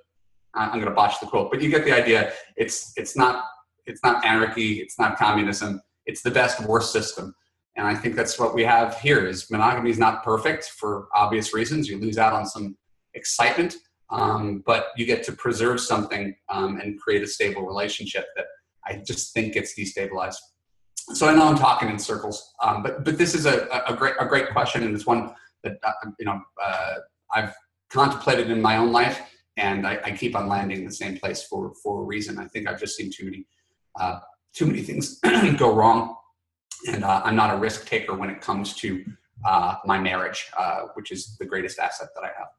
I'm 0.54 0.73
going 0.73 0.86
to 0.86 0.91
botch 0.91 1.19
the 1.19 1.28
quote, 1.28 1.52
but 1.52 1.62
you 1.62 1.69
get 1.69 1.86
the 1.86 1.91
idea. 1.91 2.34
It's, 2.56 2.93
it's 2.97 3.15
not, 3.15 3.45
it's 3.86 4.02
not 4.04 4.26
anarchy. 4.26 4.80
It's 4.80 4.97
not 4.97 5.17
communism. 5.17 5.82
It's 6.06 6.21
the 6.21 6.32
best 6.32 6.62
worst 6.62 6.91
system. 6.91 7.34
And 7.76 7.86
I 7.86 7.93
think 7.93 8.15
that's 8.15 8.39
what 8.39 8.56
we 8.56 8.63
have 8.63 8.97
here 9.00 9.26
is 9.28 9.52
monogamy 9.52 9.91
is 9.91 10.00
not 10.00 10.23
perfect 10.23 10.65
for 10.80 11.08
obvious 11.15 11.54
reasons. 11.54 11.88
You 11.88 12.00
lose 12.00 12.17
out 12.17 12.34
on 12.34 12.45
some 12.45 12.76
excitement, 13.13 13.76
um, 14.10 14.63
but 14.65 14.88
you 14.97 15.06
get 15.06 15.23
to 15.26 15.34
preserve 15.34 15.80
something 15.80 16.36
um, 16.50 16.80
and 16.80 17.00
create 17.00 17.21
a 17.21 17.28
stable 17.28 17.67
relationship 17.67 18.26
that 18.36 18.45
I 18.86 19.02
just 19.06 19.34
think 19.34 19.54
gets 19.54 19.78
destabilized. 19.78 20.38
So 21.13 21.28
I 21.28 21.36
know 21.36 21.48
I'm 21.48 21.58
talking 21.58 21.89
in 21.89 21.98
circles, 21.98 22.54
um, 22.62 22.84
but 22.84 23.06
but 23.06 23.17
this 23.17 23.34
is 23.34 23.46
a, 23.46 23.67
a 23.88 23.96
great 23.96 24.15
a 24.20 24.26
great 24.26 24.50
question, 24.50 24.84
and 24.84 24.93
it's 24.93 25.06
one 25.06 25.34
that 25.63 25.78
uh, 25.84 25.91
you 26.20 26.26
know 26.26 26.41
uh, 26.62 26.96
I've 27.34 27.54
contemplated 27.89 28.52
in 28.52 28.62
my 28.62 28.78
own 28.78 28.91
life, 28.91 29.22
and 29.56 29.88
I, 29.88 30.00
I, 30.04 30.12
keep 30.12 30.36
on 30.36 30.48
landing 30.50 30.80
in 30.80 30.86
the 30.86 30.91
same 30.91 31.17
place 31.17 31.43
for 31.43 31.74
for 31.82 32.02
a 32.02 32.04
reason. 32.04 32.38
I 32.38 32.48
think 32.48 32.67
I've 32.67 32.80
just 32.80 32.98
seen 32.98 33.10
too 33.10 33.26
many 33.26 33.46
uh, 34.00 34.20
too 34.54 34.65
many 34.65 34.82
things 34.82 35.20
go 35.58 35.74
wrong, 35.74 36.15
and 36.89 37.06
uh, 37.06 37.22
I'm 37.24 37.38
not 37.38 37.54
a 37.54 37.58
risk 37.58 37.88
taker 37.88 38.13
when 38.13 38.30
it 38.30 38.41
comes 38.41 38.74
to 38.76 39.06
uh, 39.46 39.76
my 39.86 39.98
marriage, 39.98 40.48
uh, 40.58 40.88
which 40.96 41.12
is 41.12 41.38
the 41.38 41.46
greatest 41.46 41.80
asset 41.80 42.10
that 42.15 42.24
I 42.26 42.32
have. 42.38 42.50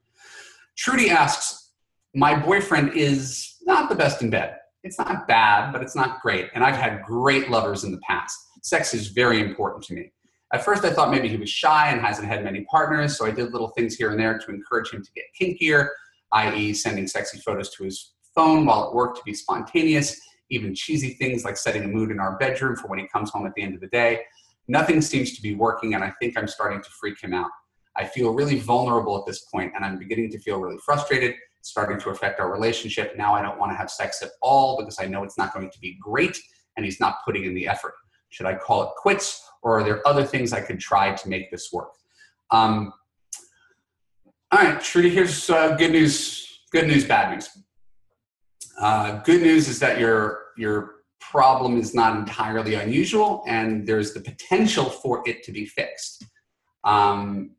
Trudy 0.75 1.11
asks, 1.11 1.73
"My 2.15 2.35
boyfriend 2.35 2.95
is 2.95 3.57
not 3.67 3.91
the 3.91 3.95
best 3.95 4.23
in 4.23 4.31
bed. 4.31 4.58
It's 4.85 4.99
not 4.99 5.27
bad, 5.27 5.73
but 5.73 5.83
it's 5.83 5.97
not 5.97 6.21
great, 6.21 6.51
and 6.55 6.62
I've 6.62 6.77
had 6.77 7.03
great 7.03 7.51
lovers 7.51 7.85
in 7.85 7.91
the 7.91 8.01
past. 8.07 8.38
Sex 8.62 8.95
is 8.95 9.09
very 9.09 9.41
important 9.41 9.85
to 9.85 9.95
me." 9.95 10.12
At 10.53 10.64
first, 10.64 10.85
I 10.85 10.93
thought 10.93 11.11
maybe 11.11 11.29
he 11.29 11.37
was 11.37 11.51
shy 11.51 11.91
and 11.91 12.01
hasn't 12.01 12.29
had 12.29 12.43
many 12.43 12.64
partners, 12.71 13.19
so 13.19 13.27
I 13.27 13.31
did 13.31 13.53
little 13.53 13.69
things 13.69 13.97
here 13.97 14.11
and 14.11 14.19
there 14.19 14.38
to 14.38 14.51
encourage 14.51 14.91
him 14.91 15.03
to 15.03 15.12
get 15.12 15.25
kinkier, 15.38 15.88
i.e., 16.33 16.73
sending 16.73 17.07
sexy 17.07 17.38
photos 17.38 17.71
to 17.75 17.85
his 17.85 18.14
phone 18.35 18.64
while 18.64 18.88
at 18.88 18.95
work 18.95 19.14
to 19.17 19.23
be 19.27 19.35
spontaneous, 19.35 20.19
even 20.49 20.75
cheesy 20.75 21.14
things 21.14 21.45
like 21.45 21.57
setting 21.57 21.85
a 21.85 21.88
mood 21.88 22.11
in 22.11 22.19
our 22.19 22.38
bedroom 22.38 22.77
for 22.77 22.88
when 22.88 22.99
he 22.99 23.07
comes 23.09 23.31
home 23.31 23.47
at 23.47 23.55
the 23.55 23.62
end 23.62 23.75
of 23.75 23.81
the 23.81 23.88
day. 23.88 24.23
Nothing 24.69 25.03
seems 25.03 25.35
to 25.35 25.43
be 25.43 25.55
working, 25.55 25.95
and 25.95 26.05
I 26.05 26.12
think 26.21 26.38
I'm 26.38 26.49
starting 26.49 26.81
to 26.81 26.91
freak 26.99 27.21
him 27.21 27.35
out. 27.35 27.51
I 27.97 28.05
feel 28.07 28.33
really 28.33 28.59
vulnerable 28.59 29.19
at 29.19 29.27
this 29.27 29.41
point, 29.47 29.73
and 29.75 29.85
I'm 29.85 29.99
beginning 29.99 30.31
to 30.31 30.38
feel 30.38 30.61
really 30.61 30.79
frustrated, 30.85 31.35
starting 31.69 31.99
to 32.01 32.11
affect 32.11 32.41
our 32.41 32.51
relationship. 32.51 33.17
Now 33.17 33.35
I 33.35 33.43
don't 33.43 33.59
want 33.59 33.73
to 33.73 33.77
have 33.77 33.91
sex 33.91 34.23
at 34.23 34.31
all 34.43 34.79
because 34.79 34.99
I 35.01 35.07
know 35.07 35.23
it's 35.25 35.39
not 35.39 35.53
going 35.53 35.71
to 35.71 35.81
be 35.81 35.99
great, 36.01 36.39
and 36.77 36.85
he's 36.85 37.01
not 37.01 37.17
putting 37.25 37.45
in 37.45 37.55
the 37.55 37.69
effort. 37.69 37.95
Should 38.31 38.47
I 38.47 38.55
call 38.55 38.83
it 38.83 38.91
quits, 38.97 39.43
or 39.63 39.79
are 39.79 39.85
there 39.85 40.07
other 40.07 40.25
things 40.25 40.53
I 40.53 40.61
could 40.61 40.81
try 40.81 41.15
to 41.15 41.29
make 41.29 41.51
this 41.51 41.73
work? 41.73 41.91
Um, 42.51 42.93
all 44.51 44.61
right, 44.61 44.81
Trudy, 44.81 45.11
here's 45.11 45.51
uh, 45.51 45.77
good 45.77 45.93
news. 45.93 46.47
Good 46.73 46.87
news, 46.87 47.05
bad 47.05 47.35
news. 47.35 47.49
Uh, 48.81 49.21
good 49.23 49.43
news 49.43 49.69
is 49.69 49.79
that 49.81 49.99
your 49.99 50.47
your 50.57 50.97
problem 51.21 51.79
is 51.79 51.95
not 51.95 52.17
entirely 52.17 52.75
unusual, 52.75 53.45
and 53.47 53.87
there's 53.87 54.15
the 54.15 54.21
potential 54.21 54.87
for 54.87 55.23
it 55.27 55.43
to 55.43 55.53
be 55.53 55.67
fixed. 55.67 56.25
Um, 56.85 57.57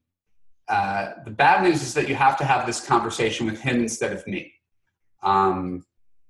uh, 0.69 1.13
the 1.25 1.32
bad 1.32 1.63
news 1.63 1.82
is 1.82 1.95
that 1.95 2.08
you 2.08 2.15
have 2.15 2.38
to 2.38 2.45
have 2.45 2.65
this 2.67 2.79
conversation 2.79 3.47
with 3.47 3.60
him 3.60 3.77
instead 3.82 4.13
of 4.13 4.25
me. 4.27 4.53
Um, 5.23 5.84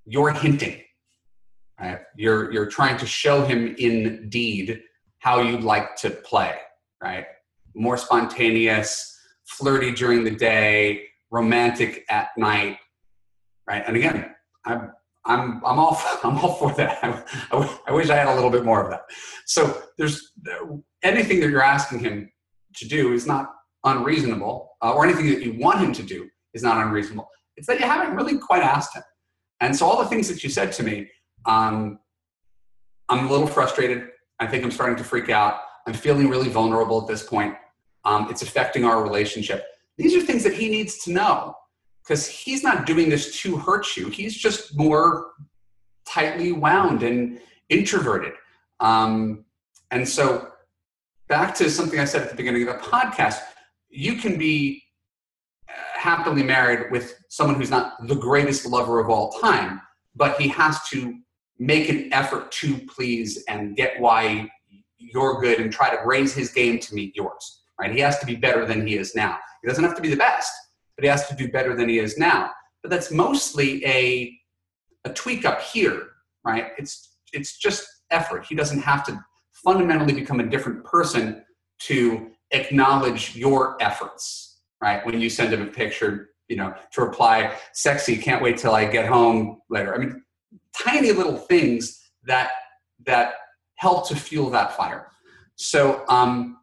you're 0.06 0.32
hinting. 0.32 0.82
Right? 1.80 1.99
You're 2.15 2.52
you're 2.52 2.65
trying 2.65 2.97
to 2.97 3.06
show 3.06 3.45
him 3.45 3.75
in 3.78 4.30
deed 4.30 4.82
how 5.19 5.41
you'd 5.41 5.63
like 5.63 5.95
to 5.97 6.10
play, 6.10 6.56
right? 7.02 7.25
More 7.75 7.97
spontaneous, 7.97 9.17
flirty 9.45 9.91
during 9.91 10.23
the 10.23 10.32
day, 10.32 11.04
romantic 11.32 12.06
at 12.10 12.30
night, 12.38 12.78
right? 13.67 13.84
And 13.86 13.95
again, 13.95 14.34
I'm 14.65 14.91
I'm 15.25 15.62
I'm 15.65 15.80
all 15.80 16.02
I'm 16.23 16.38
all 16.38 16.56
for 16.56 16.73
that. 16.75 16.99
I, 17.52 17.80
I 17.88 17.91
wish 17.91 18.10
I 18.10 18.15
had 18.15 18.28
a 18.28 18.36
little 18.36 18.49
bit 18.49 18.65
more 18.65 18.84
of 18.84 18.89
that. 18.89 19.04
So 19.45 19.82
there's 19.97 20.34
anything 21.04 21.39
that 21.41 21.49
you're 21.49 21.62
asking 21.62 21.99
him 21.99 22.32
to 22.75 22.88
do 22.88 23.13
is 23.13 23.25
not 23.25 23.54
unreasonable, 23.84 24.72
uh, 24.82 24.94
or 24.94 25.06
anything 25.06 25.30
that 25.30 25.42
you 25.42 25.54
want 25.60 25.80
him 25.80 25.94
to 25.94 26.04
do 26.04 26.30
is 26.54 26.63
not 26.63 26.86
unreasonable. 26.86 27.28
It's 27.58 27.68
that 27.68 27.80
you 27.80 27.86
haven't 27.86 28.15
really 28.15 28.38
quite 28.38 28.63
asked 28.63 28.96
him. 28.96 29.04
And 29.62 29.76
so 29.76 29.86
all 29.86 30.02
the 30.02 30.10
things 30.10 30.28
that 30.30 30.44
you 30.44 30.50
said 30.50 30.72
to 30.74 30.84
me, 30.84 31.10
um, 31.46 32.00
I'm 33.10 33.28
a 33.28 33.32
little 33.32 33.48
frustrated. 33.48 34.10
I 34.39 34.48
think 34.48 34.63
I'm 34.63 34.72
starting 34.72 34.96
to 34.98 35.04
freak 35.04 35.30
out. 35.30 35.60
I'm 35.88 35.94
feeling 35.94 36.30
really 36.30 36.50
vulnerable 36.50 37.02
at 37.02 37.08
this 37.08 37.24
point. 37.24 37.56
Um, 38.06 38.28
it's 38.30 38.42
affecting 38.42 38.86
our 38.86 39.04
relationship. 39.04 39.65
These 39.98 40.15
are 40.15 40.22
things 40.22 40.44
that 40.44 40.54
he 40.54 40.70
needs 40.70 41.04
to 41.04 41.12
know 41.12 41.56
because 42.04 42.28
he's 42.28 42.63
not 42.63 42.86
doing 42.86 43.10
this 43.10 43.39
to 43.42 43.58
hurt 43.58 43.98
you. 43.98 44.10
He's 44.10 44.36
just 44.36 44.78
more 44.78 45.32
tightly 46.08 46.52
wound 46.52 47.04
and 47.04 47.39
introverted. 47.70 48.34
Um, 48.80 49.46
and 49.92 50.08
so, 50.08 50.50
back 51.28 51.54
to 51.56 51.70
something 51.70 52.00
I 52.00 52.06
said 52.06 52.22
at 52.22 52.30
the 52.30 52.36
beginning 52.36 52.68
of 52.68 52.76
the 52.76 52.82
podcast, 52.82 53.39
you 53.89 54.15
can 54.15 54.38
be 54.38 54.84
uh, 55.67 55.73
happily 55.95 56.43
married 56.43 56.91
with 56.91 57.15
someone 57.30 57.56
who's 57.56 57.69
not 57.69 58.08
the 58.08 58.15
greatest 58.15 58.65
lover 58.65 58.99
of 58.99 59.10
all 59.10 59.32
time, 59.39 59.82
but 60.15 60.39
he 60.39 60.47
has 60.47 60.88
to 60.89 61.19
make 61.58 61.89
an 61.89 62.12
effort 62.13 62.52
to 62.54 62.78
please 62.88 63.43
and 63.47 63.75
get 63.75 63.99
why 63.99 64.49
you're 64.97 65.41
good 65.41 65.60
and 65.60 65.71
try 65.71 65.89
to 65.89 66.02
raise 66.06 66.34
his 66.34 66.52
game 66.52 66.80
to 66.80 66.95
meet 66.95 67.15
yours. 67.15 67.63
Right? 67.80 67.91
He 67.91 67.99
has 67.99 68.19
to 68.19 68.25
be 68.25 68.36
better 68.36 68.65
than 68.65 68.86
he 68.86 68.97
is 68.97 69.15
now. 69.15 69.38
He 69.62 69.67
doesn't 69.67 69.84
have 69.84 69.95
to 69.95 70.02
be 70.02 70.10
the 70.10 70.17
best, 70.17 70.52
but 70.95 71.04
he 71.04 71.10
has 71.10 71.28
to 71.30 71.36
do 71.36 71.49
better 71.49 71.75
than 71.75 71.89
he 71.89 71.99
is 71.99 72.17
now. 72.17 72.52
But 72.82 72.91
that's 72.91 73.12
mostly 73.12 73.86
a 73.86 74.36
a 75.06 75.13
tweak 75.13 75.45
up 75.45 75.62
here, 75.62 76.08
right? 76.43 76.71
It's 76.78 77.17
it's 77.32 77.58
just 77.58 77.88
effort. 78.12 78.45
He 78.45 78.56
doesn't 78.56 78.82
have 78.82 79.06
to 79.06 79.19
fundamentally 79.54 80.13
become 80.13 80.39
a 80.39 80.47
different 80.47 80.84
person 80.84 81.43
to 81.80 82.32
acknowledge 82.51 83.35
your 83.35 83.81
efforts, 83.81 84.62
right? 84.81 85.05
When 85.05 85.19
you 85.19 85.29
send 85.29 85.53
him 85.53 85.62
a 85.62 85.67
picture, 85.67 86.29
you 86.47 86.57
know, 86.57 86.73
to 86.93 87.01
reply, 87.01 87.55
sexy, 87.73 88.17
can't 88.17 88.41
wait 88.41 88.57
till 88.57 88.73
I 88.73 88.85
get 88.85 89.07
home 89.07 89.62
later. 89.69 89.93
I 89.93 89.97
mean, 89.97 90.23
tiny 90.77 91.12
little 91.12 91.38
things 91.38 92.01
that 92.23 92.51
that 93.05 93.33
help 93.75 94.07
to 94.09 94.15
fuel 94.15 94.49
that 94.49 94.75
fire. 94.75 95.07
So 95.55 96.03
um, 96.09 96.57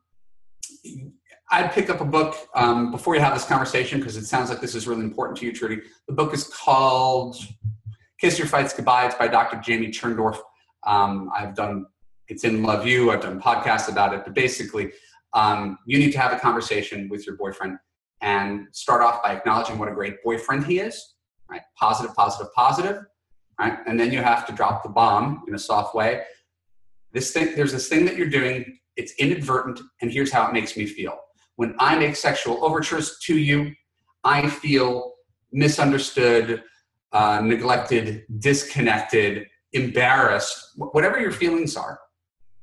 I'd 1.51 1.73
pick 1.73 1.89
up 1.89 2.01
a 2.01 2.05
book 2.05 2.37
um, 2.55 2.91
before 2.91 3.15
you 3.15 3.21
have 3.21 3.35
this 3.35 3.45
conversation 3.45 4.01
because 4.01 4.17
it 4.17 4.27
sounds 4.27 4.51
like 4.51 4.61
this 4.61 4.75
is 4.75 4.87
really 4.87 5.05
important 5.05 5.39
to 5.39 5.47
you, 5.47 5.53
Trudy. 5.53 5.81
The 6.09 6.15
book 6.15 6.35
is 6.35 6.49
called 6.49 7.37
"Kiss 8.21 8.39
Your 8.39 8.49
Fights 8.49 8.75
Goodbye." 8.75 9.07
It's 9.07 9.15
by 9.15 9.29
Dr. 9.29 9.59
Jamie 9.59 9.89
Turndorf. 9.89 10.39
Um, 10.85 11.31
I've 11.35 11.55
done 11.55 11.87
it's 12.29 12.45
in 12.45 12.63
Love 12.63 12.87
You. 12.87 13.13
I've 13.13 13.21
done 13.21 13.41
podcasts 13.41 13.89
about 13.89 14.13
it, 14.13 14.25
but 14.25 14.35
basically, 14.35 14.93
um, 15.33 15.79
you 15.87 15.99
need 15.99 16.13
to 16.13 16.19
have 16.19 16.33
a 16.33 16.39
conversation 16.39 17.09
with 17.09 17.27
your 17.27 17.37
boyfriend 17.37 17.79
and 18.23 18.67
start 18.73 19.03
off 19.03 19.23
by 19.23 19.33
acknowledging 19.33 19.79
what 19.79 19.89
a 19.89 19.95
great 19.95 20.23
boyfriend 20.25 20.67
he 20.67 20.79
is. 20.79 21.15
Right, 21.49 21.63
positive, 21.79 22.15
positive, 22.17 22.53
positive 22.55 23.05
right? 23.59 23.79
And 23.87 23.99
then 23.99 24.13
you 24.13 24.21
have 24.21 24.47
to 24.47 24.53
drop 24.53 24.83
the 24.83 24.89
bomb 24.89 25.45
in 25.49 25.55
a 25.55 25.59
soft 25.59 25.95
way. 25.95 26.23
This 27.13 27.33
thing, 27.33 27.55
there's 27.57 27.73
this 27.73 27.89
thing 27.89 28.05
that 28.05 28.17
you're 28.17 28.29
doing, 28.29 28.79
it's 28.97 29.13
inadvertent, 29.19 29.81
and 30.01 30.11
here's 30.11 30.33
how 30.33 30.47
it 30.47 30.53
makes 30.53 30.77
me 30.77 30.87
feel. 30.87 31.19
When 31.57 31.75
I 31.79 31.97
make 31.99 32.17
sexual 32.17 32.65
overtures 32.65 33.19
to 33.25 33.39
you, 33.39 33.73
I 34.25 34.49
feel 34.49 35.15
misunderstood, 35.53 36.63
uh, 37.13 37.41
neglected, 37.41 38.25
disconnected, 38.39 39.47
embarrassed, 39.73 40.73
whatever 40.77 41.19
your 41.19 41.33
feelings 41.33 41.77
are, 41.77 41.99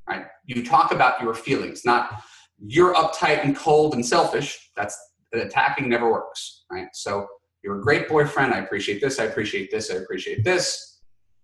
right? 0.08 0.26
You 0.46 0.64
talk 0.64 0.92
about 0.92 1.20
your 1.22 1.34
feelings, 1.34 1.84
not 1.84 2.22
you're 2.58 2.94
uptight 2.94 3.44
and 3.44 3.56
cold 3.56 3.94
and 3.94 4.04
selfish. 4.04 4.70
That's 4.76 4.96
attacking 5.32 5.88
never 5.88 6.10
works, 6.10 6.64
right? 6.70 6.88
So 6.92 7.26
you're 7.62 7.78
a 7.78 7.82
great 7.82 8.08
boyfriend. 8.08 8.54
I 8.54 8.58
appreciate 8.58 9.00
this. 9.00 9.18
I 9.18 9.24
appreciate 9.24 9.70
this. 9.70 9.90
I 9.90 9.94
appreciate 9.94 10.44
this. 10.44 11.00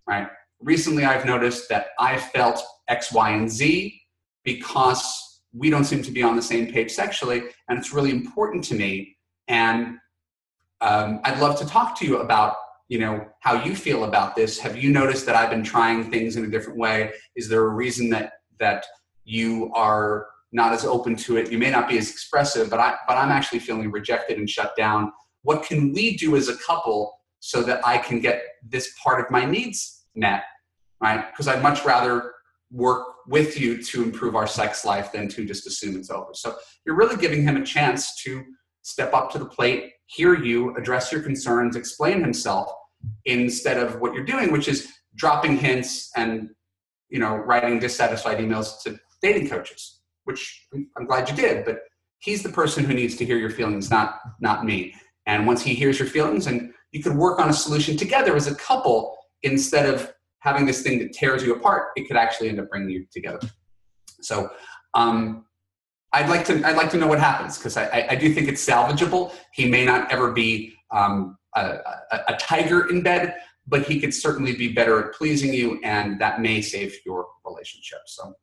Right. 0.07 0.27
Recently, 0.59 1.05
I've 1.05 1.25
noticed 1.25 1.67
that 1.69 1.87
I 1.99 2.17
felt 2.17 2.61
X, 2.87 3.11
Y, 3.11 3.31
and 3.31 3.49
Z 3.49 3.99
because 4.43 5.41
we 5.53 5.69
don't 5.69 5.85
seem 5.85 6.01
to 6.03 6.11
be 6.11 6.23
on 6.23 6.35
the 6.35 6.41
same 6.41 6.71
page 6.71 6.91
sexually, 6.91 7.43
and 7.67 7.77
it's 7.77 7.93
really 7.93 8.11
important 8.11 8.63
to 8.65 8.75
me. 8.75 9.17
And 9.47 9.97
um, 10.81 11.19
I'd 11.23 11.39
love 11.39 11.59
to 11.59 11.65
talk 11.65 11.97
to 11.99 12.05
you 12.05 12.19
about 12.19 12.55
you 12.87 12.99
know 12.99 13.25
how 13.39 13.63
you 13.63 13.73
feel 13.73 14.03
about 14.03 14.35
this 14.35 14.59
have 14.59 14.75
you 14.75 14.91
noticed 14.91 15.25
that 15.25 15.33
i've 15.33 15.49
been 15.49 15.63
trying 15.63 16.11
things 16.11 16.35
in 16.35 16.43
a 16.43 16.47
different 16.47 16.77
way 16.77 17.09
is 17.37 17.47
there 17.47 17.63
a 17.63 17.69
reason 17.69 18.09
that 18.09 18.33
that 18.59 18.85
you 19.23 19.71
are 19.73 20.27
not 20.51 20.73
as 20.73 20.85
open 20.85 21.15
to 21.15 21.37
it 21.37 21.51
you 21.51 21.57
may 21.57 21.69
not 21.69 21.87
be 21.87 21.97
as 21.97 22.09
expressive 22.09 22.69
but 22.69 22.79
i 22.79 22.95
but 23.07 23.17
i'm 23.17 23.31
actually 23.31 23.59
feeling 23.59 23.89
rejected 23.91 24.37
and 24.37 24.49
shut 24.49 24.75
down 24.75 25.11
what 25.43 25.63
can 25.63 25.91
we 25.93 26.15
do 26.15 26.35
as 26.35 26.49
a 26.49 26.57
couple 26.57 27.13
so 27.41 27.63
that 27.63 27.85
I 27.85 27.97
can 27.97 28.19
get 28.19 28.43
this 28.63 28.93
part 29.03 29.19
of 29.19 29.29
my 29.29 29.43
needs 29.43 30.05
met, 30.15 30.43
right? 31.01 31.29
Because 31.31 31.47
I'd 31.47 31.61
much 31.61 31.83
rather 31.83 32.33
work 32.71 33.07
with 33.27 33.59
you 33.59 33.83
to 33.83 34.03
improve 34.03 34.35
our 34.35 34.47
sex 34.47 34.85
life 34.85 35.11
than 35.11 35.27
to 35.29 35.45
just 35.45 35.67
assume 35.67 35.97
it's 35.97 36.09
over. 36.09 36.33
So 36.33 36.55
you're 36.85 36.95
really 36.95 37.17
giving 37.17 37.43
him 37.43 37.57
a 37.57 37.65
chance 37.65 38.21
to 38.23 38.43
step 38.83 39.13
up 39.13 39.31
to 39.31 39.39
the 39.39 39.45
plate, 39.45 39.91
hear 40.05 40.35
you, 40.35 40.75
address 40.75 41.11
your 41.11 41.21
concerns, 41.21 41.75
explain 41.75 42.21
himself 42.21 42.71
instead 43.25 43.77
of 43.77 43.99
what 43.99 44.13
you're 44.13 44.23
doing, 44.23 44.51
which 44.51 44.67
is 44.67 44.91
dropping 45.15 45.57
hints 45.57 46.09
and 46.15 46.49
you 47.09 47.19
know 47.19 47.35
writing 47.35 47.79
dissatisfied 47.79 48.37
emails 48.37 48.81
to 48.83 48.99
dating 49.21 49.49
coaches, 49.49 50.00
which 50.25 50.67
I'm 50.97 51.05
glad 51.05 51.29
you 51.29 51.35
did, 51.35 51.65
but 51.65 51.79
he's 52.19 52.43
the 52.43 52.49
person 52.49 52.83
who 52.83 52.93
needs 52.93 53.15
to 53.17 53.25
hear 53.25 53.37
your 53.37 53.49
feelings, 53.49 53.89
not 53.89 54.19
not 54.39 54.65
me. 54.65 54.93
And 55.25 55.45
once 55.45 55.61
he 55.61 55.73
hears 55.73 55.99
your 55.99 56.07
feelings, 56.07 56.47
and 56.47 56.73
you 56.91 57.01
could 57.03 57.15
work 57.15 57.39
on 57.39 57.49
a 57.49 57.53
solution 57.53 57.97
together 57.97 58.35
as 58.35 58.47
a 58.47 58.55
couple 58.55 59.17
instead 59.43 59.87
of 59.91 60.13
having 60.39 60.65
this 60.65 60.81
thing 60.81 60.99
that 60.99 61.13
tears 61.13 61.43
you 61.43 61.55
apart, 61.55 61.89
it 61.95 62.07
could 62.07 62.17
actually 62.17 62.49
end 62.49 62.59
up 62.59 62.69
bringing 62.69 62.89
you 62.89 63.05
together. 63.11 63.39
So 64.21 64.51
um, 64.93 65.45
I'd 66.13 66.29
like 66.29 66.45
to 66.45 66.65
I'd 66.65 66.75
like 66.75 66.89
to 66.91 66.97
know 66.97 67.07
what 67.07 67.19
happens 67.19 67.57
because 67.57 67.77
I, 67.77 68.07
I, 68.09 68.15
do 68.15 68.33
think 68.33 68.49
it's 68.49 68.65
salvageable. 68.65 69.33
He 69.53 69.69
may 69.69 69.85
not 69.85 70.11
ever 70.11 70.31
be 70.31 70.73
um, 70.91 71.37
a, 71.55 71.77
a, 72.11 72.19
a, 72.29 72.35
tiger 72.35 72.89
in 72.89 73.01
bed, 73.01 73.35
but 73.67 73.83
he 73.83 73.99
could 73.99 74.13
certainly 74.13 74.53
be 74.53 74.73
better 74.73 74.99
at 74.99 75.15
pleasing 75.15 75.53
you, 75.53 75.79
and 75.83 76.19
that 76.19 76.41
may 76.41 76.61
save 76.61 76.93
your 77.05 77.27
relationship. 77.45 77.99
So, 78.07 78.33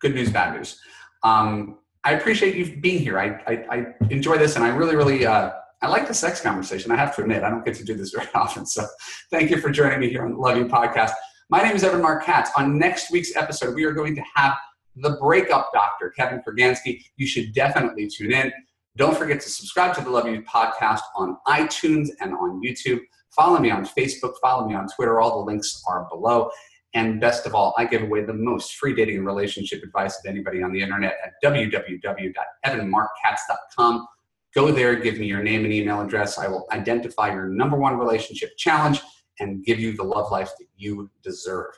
good 0.00 0.14
news, 0.14 0.30
bad 0.30 0.56
news. 0.56 0.80
Um, 1.22 1.78
I 2.04 2.12
appreciate 2.12 2.54
you 2.54 2.76
being 2.80 3.00
here. 3.00 3.18
I, 3.18 3.40
I, 3.46 3.76
I 3.76 3.86
enjoy 4.10 4.38
this, 4.38 4.56
and 4.56 4.64
I 4.64 4.68
really, 4.68 4.96
really, 4.96 5.26
uh, 5.26 5.50
I 5.82 5.88
like 5.88 6.08
the 6.08 6.14
sex 6.14 6.40
conversation. 6.40 6.90
I 6.90 6.96
have 6.96 7.14
to 7.16 7.22
admit, 7.22 7.42
I 7.42 7.50
don't 7.50 7.64
get 7.64 7.74
to 7.76 7.84
do 7.84 7.94
this 7.94 8.10
very 8.16 8.28
often. 8.34 8.66
So, 8.66 8.86
thank 9.30 9.50
you 9.50 9.60
for 9.60 9.70
joining 9.70 10.00
me 10.00 10.08
here 10.08 10.24
on 10.24 10.32
the 10.32 10.38
Love 10.38 10.56
You 10.56 10.66
podcast. 10.66 11.12
My 11.50 11.62
name 11.62 11.74
is 11.74 11.82
Evan 11.82 12.02
Marc 12.02 12.24
Katz. 12.24 12.50
On 12.56 12.78
next 12.78 13.10
week's 13.10 13.34
episode, 13.34 13.74
we 13.74 13.84
are 13.84 13.92
going 13.92 14.14
to 14.14 14.22
have 14.34 14.54
the 14.96 15.16
breakup 15.20 15.70
doctor, 15.72 16.10
Kevin 16.10 16.42
Kurganski. 16.46 17.02
You 17.16 17.26
should 17.26 17.52
definitely 17.54 18.08
tune 18.08 18.32
in. 18.32 18.52
Don't 18.96 19.16
forget 19.16 19.40
to 19.40 19.48
subscribe 19.48 19.94
to 19.94 20.00
the 20.02 20.10
Love 20.10 20.28
You 20.28 20.42
podcast 20.42 21.00
on 21.16 21.36
iTunes 21.46 22.08
and 22.20 22.34
on 22.34 22.60
YouTube. 22.62 23.00
Follow 23.30 23.58
me 23.60 23.70
on 23.70 23.86
Facebook, 23.86 24.34
follow 24.42 24.66
me 24.66 24.74
on 24.74 24.88
Twitter. 24.88 25.20
All 25.20 25.38
the 25.38 25.46
links 25.46 25.82
are 25.88 26.06
below. 26.10 26.50
And 26.94 27.20
best 27.20 27.44
of 27.46 27.54
all, 27.54 27.74
I 27.76 27.84
give 27.84 28.00
away 28.02 28.24
the 28.24 28.32
most 28.32 28.76
free 28.76 28.94
dating 28.94 29.18
and 29.18 29.26
relationship 29.26 29.82
advice 29.82 30.18
of 30.18 30.24
anybody 30.26 30.62
on 30.62 30.72
the 30.72 30.80
internet 30.80 31.18
at 31.22 31.34
www.evanmarckatz.com. 31.44 34.08
Go 34.54 34.72
there, 34.72 34.96
give 34.96 35.18
me 35.18 35.26
your 35.26 35.42
name 35.42 35.64
and 35.64 35.72
email 35.72 36.00
address. 36.00 36.38
I 36.38 36.48
will 36.48 36.66
identify 36.72 37.30
your 37.32 37.48
number 37.48 37.76
one 37.76 37.98
relationship 37.98 38.56
challenge 38.56 39.02
and 39.40 39.62
give 39.64 39.78
you 39.78 39.92
the 39.92 40.02
love 40.02 40.32
life 40.32 40.50
that 40.58 40.66
you 40.76 41.10
deserve. 41.22 41.72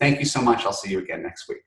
Thank 0.00 0.18
you 0.18 0.24
so 0.24 0.40
much. 0.40 0.64
I'll 0.64 0.72
see 0.72 0.90
you 0.90 1.00
again 1.00 1.22
next 1.22 1.46
week. 1.48 1.60